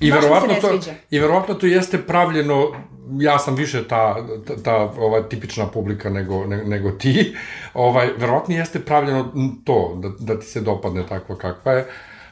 [0.00, 0.78] I Baš verovatno to.
[1.10, 2.72] I verovatno to jeste pravljeno,
[3.18, 7.36] ja sam više ta, ta, ta ova, tipična publika nego, ne, nego ti,
[7.74, 9.32] ovaj, verovatno jeste pravljeno
[9.64, 11.86] to, da, da ti se dopadne takva kakva je,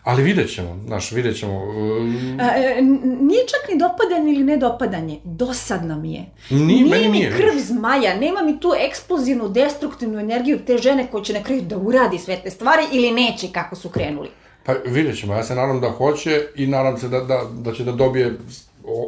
[0.08, 1.54] ali vidjet ćemo, znaš, vidjet ćemo.
[1.54, 2.82] um, e,
[3.20, 6.24] nije čak ni dopadanje ili nedopadanje, dosadno mi je.
[6.50, 11.24] Nije, meni mi nije, krv zmaja, nema mi tu eksplozivnu, destruktivnu energiju te žene koja
[11.24, 14.28] će na kraju da uradi sve te stvari ili neće kako su krenuli.
[14.64, 17.84] Pa vidjet ćemo, ja se nadam da hoće i nadam se da, da, da će
[17.84, 18.38] da dobije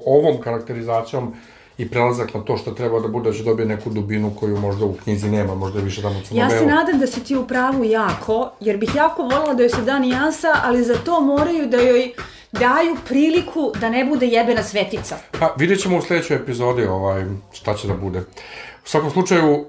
[0.06, 1.34] ovom karakterizacijom
[1.80, 4.84] i prelazak na to što treba da bude, da će dobije neku dubinu koju možda
[4.84, 7.46] u knjizi nema, možda je više tamo crno Ja se nadam da si ti u
[7.46, 11.66] pravu jako, jer bih jako voljela da joj se da nijansa, ali za to moraju
[11.66, 12.12] da joj
[12.52, 15.16] daju priliku da ne bude jebena svetica.
[15.38, 18.18] Pa vidjet ćemo u sledećoj epizodi ovaj, šta će da bude.
[18.84, 19.66] U svakom slučaju, uh,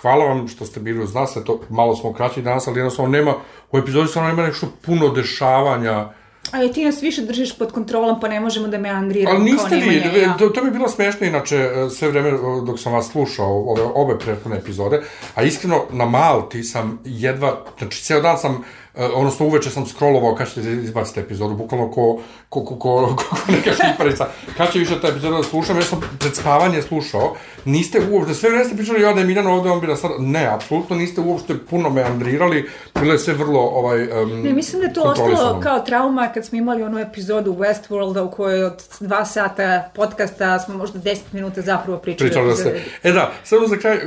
[0.00, 3.34] hvala vam što ste bili uz nas, eto, malo smo kraći danas, ali jednostavno nema,
[3.72, 6.08] u epizodi stvarno nema nešto puno dešavanja,
[6.52, 9.76] A ti nas više držiš pod kontrolom, pa ne možemo da me angriramo Ali niste
[9.76, 10.36] vi, ja.
[10.38, 12.32] to, to je bilo smešno inače e, sve vreme e,
[12.66, 15.02] dok sam vas slušao ove, obe prethodne epizode,
[15.34, 18.64] a iskreno na Malti sam jedva, znači ceo dan sam
[18.96, 23.52] odnosno uveče sam scrollovao kad ćete izbaciti epizodu, bukvalno ko, ko, ko, ko, ko, ko
[23.52, 24.26] neka šiparica.
[24.56, 27.34] Kad će više ta epizoda da slušam, ja sam pred spavanje slušao,
[27.64, 30.10] niste uopšte, sve vreme ste pričali, ja da je Miljan ovde, on bi da sad,
[30.18, 32.70] ne, apsolutno niste uopšte puno meandrirali,
[33.00, 36.46] bilo je sve vrlo, ovaj, um, Ne, mislim da je to ostalo kao trauma kad
[36.46, 41.60] smo imali onu epizodu Westworlda u kojoj od dva sata podcasta smo možda 10 minuta
[41.60, 42.30] zapravo pričali.
[42.30, 43.98] Pričali da se, e da, samo za kraj,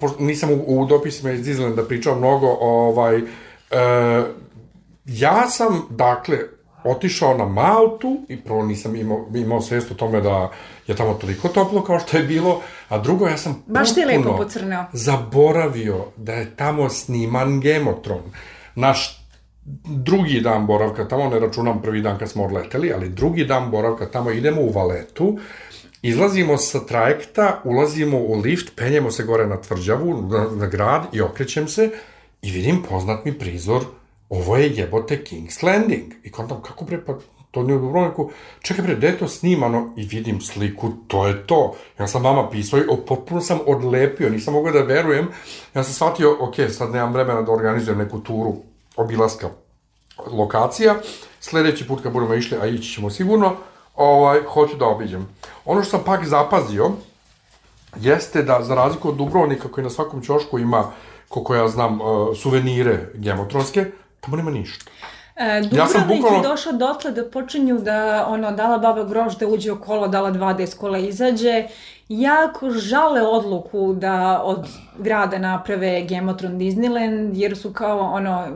[0.00, 3.22] pošto nisam u, u dopisima iz Disneylanda pričao mnogo, ovaj,
[3.74, 4.24] E,
[5.06, 6.38] ja sam, dakle,
[6.84, 10.50] otišao na Maltu i prvo nisam imao, imao svest o tome da
[10.86, 14.36] je tamo toliko toplo kao što je bilo, a drugo ja sam Baš ti lepo
[14.36, 14.84] pocrneo.
[14.92, 18.22] zaboravio da je tamo sniman Gemotron.
[18.74, 19.20] Naš
[19.84, 24.06] drugi dan boravka tamo, ne računam prvi dan kad smo odleteli, ali drugi dan boravka
[24.06, 25.38] tamo idemo u Valetu,
[26.02, 31.20] izlazimo sa trajekta, ulazimo u lift, penjemo se gore na tvrđavu, na, na grad i
[31.20, 31.90] okrećem se,
[32.44, 33.84] i vidim poznat mi prizor,
[34.28, 36.12] ovo je jebote King's Landing.
[36.22, 37.14] I kontam, kako bre, pa
[37.50, 38.30] to nije u Dubrovniku,
[38.60, 39.92] čekaj bre, gde je to snimano?
[39.96, 41.74] I vidim sliku, to je to.
[41.98, 45.28] Ja sam vama pisao i potpuno sam odlepio, nisam mogao da verujem.
[45.74, 48.54] Ja sam shvatio, ok, sad nemam vremena da organizujem neku turu
[48.96, 49.48] obilaska
[50.26, 50.94] lokacija.
[51.40, 53.56] Sledeći put kad budemo išli, a ići ćemo sigurno,
[53.96, 55.26] ovaj, hoću da obiđem.
[55.64, 56.90] Ono što sam pak zapazio,
[58.00, 60.90] jeste da, za razliku od Dubrovnika, koji na svakom ćošku ima
[61.34, 63.84] koliko ja znam, uh, suvenire gemotronske,
[64.20, 64.90] tamo nema ništa.
[65.36, 66.38] E, Dubrovnik ja sam bukvalno...
[66.38, 70.30] je došao dotle da počinju da, ono, dala baba grož da uđe u kolo, dala
[70.30, 71.64] dva da iz kola izađe.
[72.08, 78.46] Jako žale odluku da od grada naprave Gemotron Disneyland, jer su kao, ono,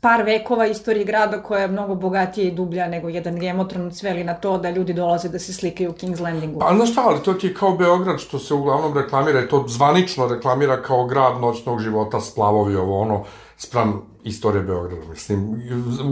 [0.00, 4.34] par vekova istorije grada koja je mnogo bogatija i dublja nego jedan Gemotron sveli na
[4.34, 6.60] to da ljudi dolaze da se slikaju u King's Landingu.
[6.60, 9.64] Pa, znaš šta, ali to ti je kao Beograd što se uglavnom reklamira i to
[9.68, 13.24] zvanično reklamira kao grad noćnog života, splavovi, ovo, ono,
[13.56, 15.62] spram istorije Beograda, mislim,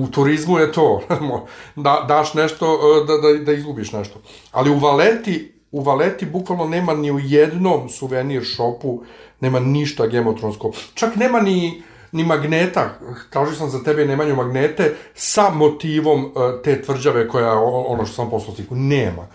[0.02, 1.00] u turizmu je to,
[1.76, 4.18] da, daš nešto, e, da, da, da izgubiš nešto.
[4.52, 9.02] Ali u Valeti, u Valeti bukvalno nema ni u jednom suvenir šopu,
[9.40, 10.70] nema ništa gemotronsko.
[10.94, 12.90] Čak nema ni, ni magneta,
[13.30, 18.30] tražio sam za tebe nemanju magnete, sa motivom e, te tvrđave koja, ono što sam
[18.30, 19.26] poslao sliku, nema.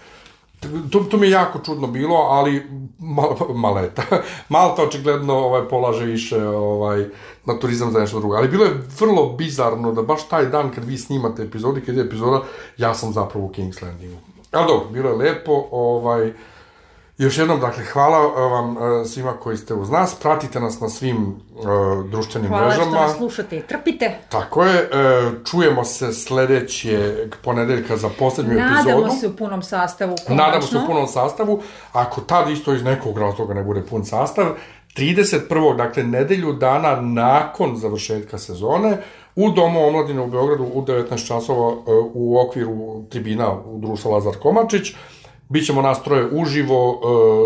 [0.91, 2.63] To, to mi je jako čudno bilo, ali
[2.99, 3.35] mal,
[3.65, 4.03] maleta.
[4.49, 7.05] Malta očigledno ovaj, polaže više ovaj,
[7.45, 8.35] na turizam za nešto drugo.
[8.35, 12.03] Ali bilo je vrlo bizarno da baš taj dan kad vi snimate epizodi, kad je
[12.03, 12.43] epizoda,
[12.77, 14.28] ja sam zapravo u King's Landingu.
[14.51, 16.33] Ali dobro, bilo je lepo, ovaj,
[17.19, 20.15] Još jednom, dakle, hvala uh, vam uh, svima koji ste uz nas.
[20.15, 21.65] Pratite nas na svim uh,
[22.09, 22.91] društvenim hvala mrežama.
[22.91, 24.17] Hvala što nas slušate i trpite.
[24.29, 24.81] Tako je.
[24.83, 28.95] Uh, čujemo se sledećeg ponedeljka za poslednju Nadamo epizodu.
[28.95, 30.35] Nadamo se u punom sastavu, konačno.
[30.35, 31.61] Nadamo se u punom sastavu.
[31.91, 34.45] Ako tad isto iz nekog razloga ne bude pun sastav,
[34.95, 35.77] 31.
[35.77, 38.97] dakle, nedelju dana nakon završetka sezone,
[39.35, 41.75] u Domu omladine u Beogradu u 19 časova
[42.13, 44.93] u okviru tribina u društva Lazar Komačić,
[45.49, 46.97] Bićemo nas troje uživo uh,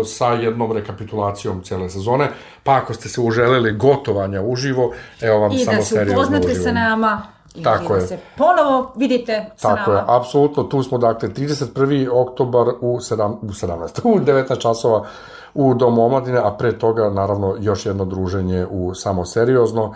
[0.06, 2.30] sa jednom rekapitulacijom cele sezone,
[2.62, 6.14] pa ako ste se uželeli gotovanja uživo, evo vam I samo da serija I da
[6.14, 7.22] se upoznate sa nama,
[7.54, 8.06] i Tako da je.
[8.06, 10.12] se ponovo vidite sa Tako nama.
[10.12, 12.08] je, apsolutno, tu smo dakle 31.
[12.12, 14.00] oktobar u, 7, u 17.
[14.04, 15.06] u 19 časova
[15.54, 19.94] u Domu omladine, a pre toga naravno još jedno druženje u Samo seriozno.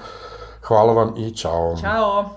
[0.63, 1.77] Hvala vam i čao.
[1.81, 2.31] Ćao.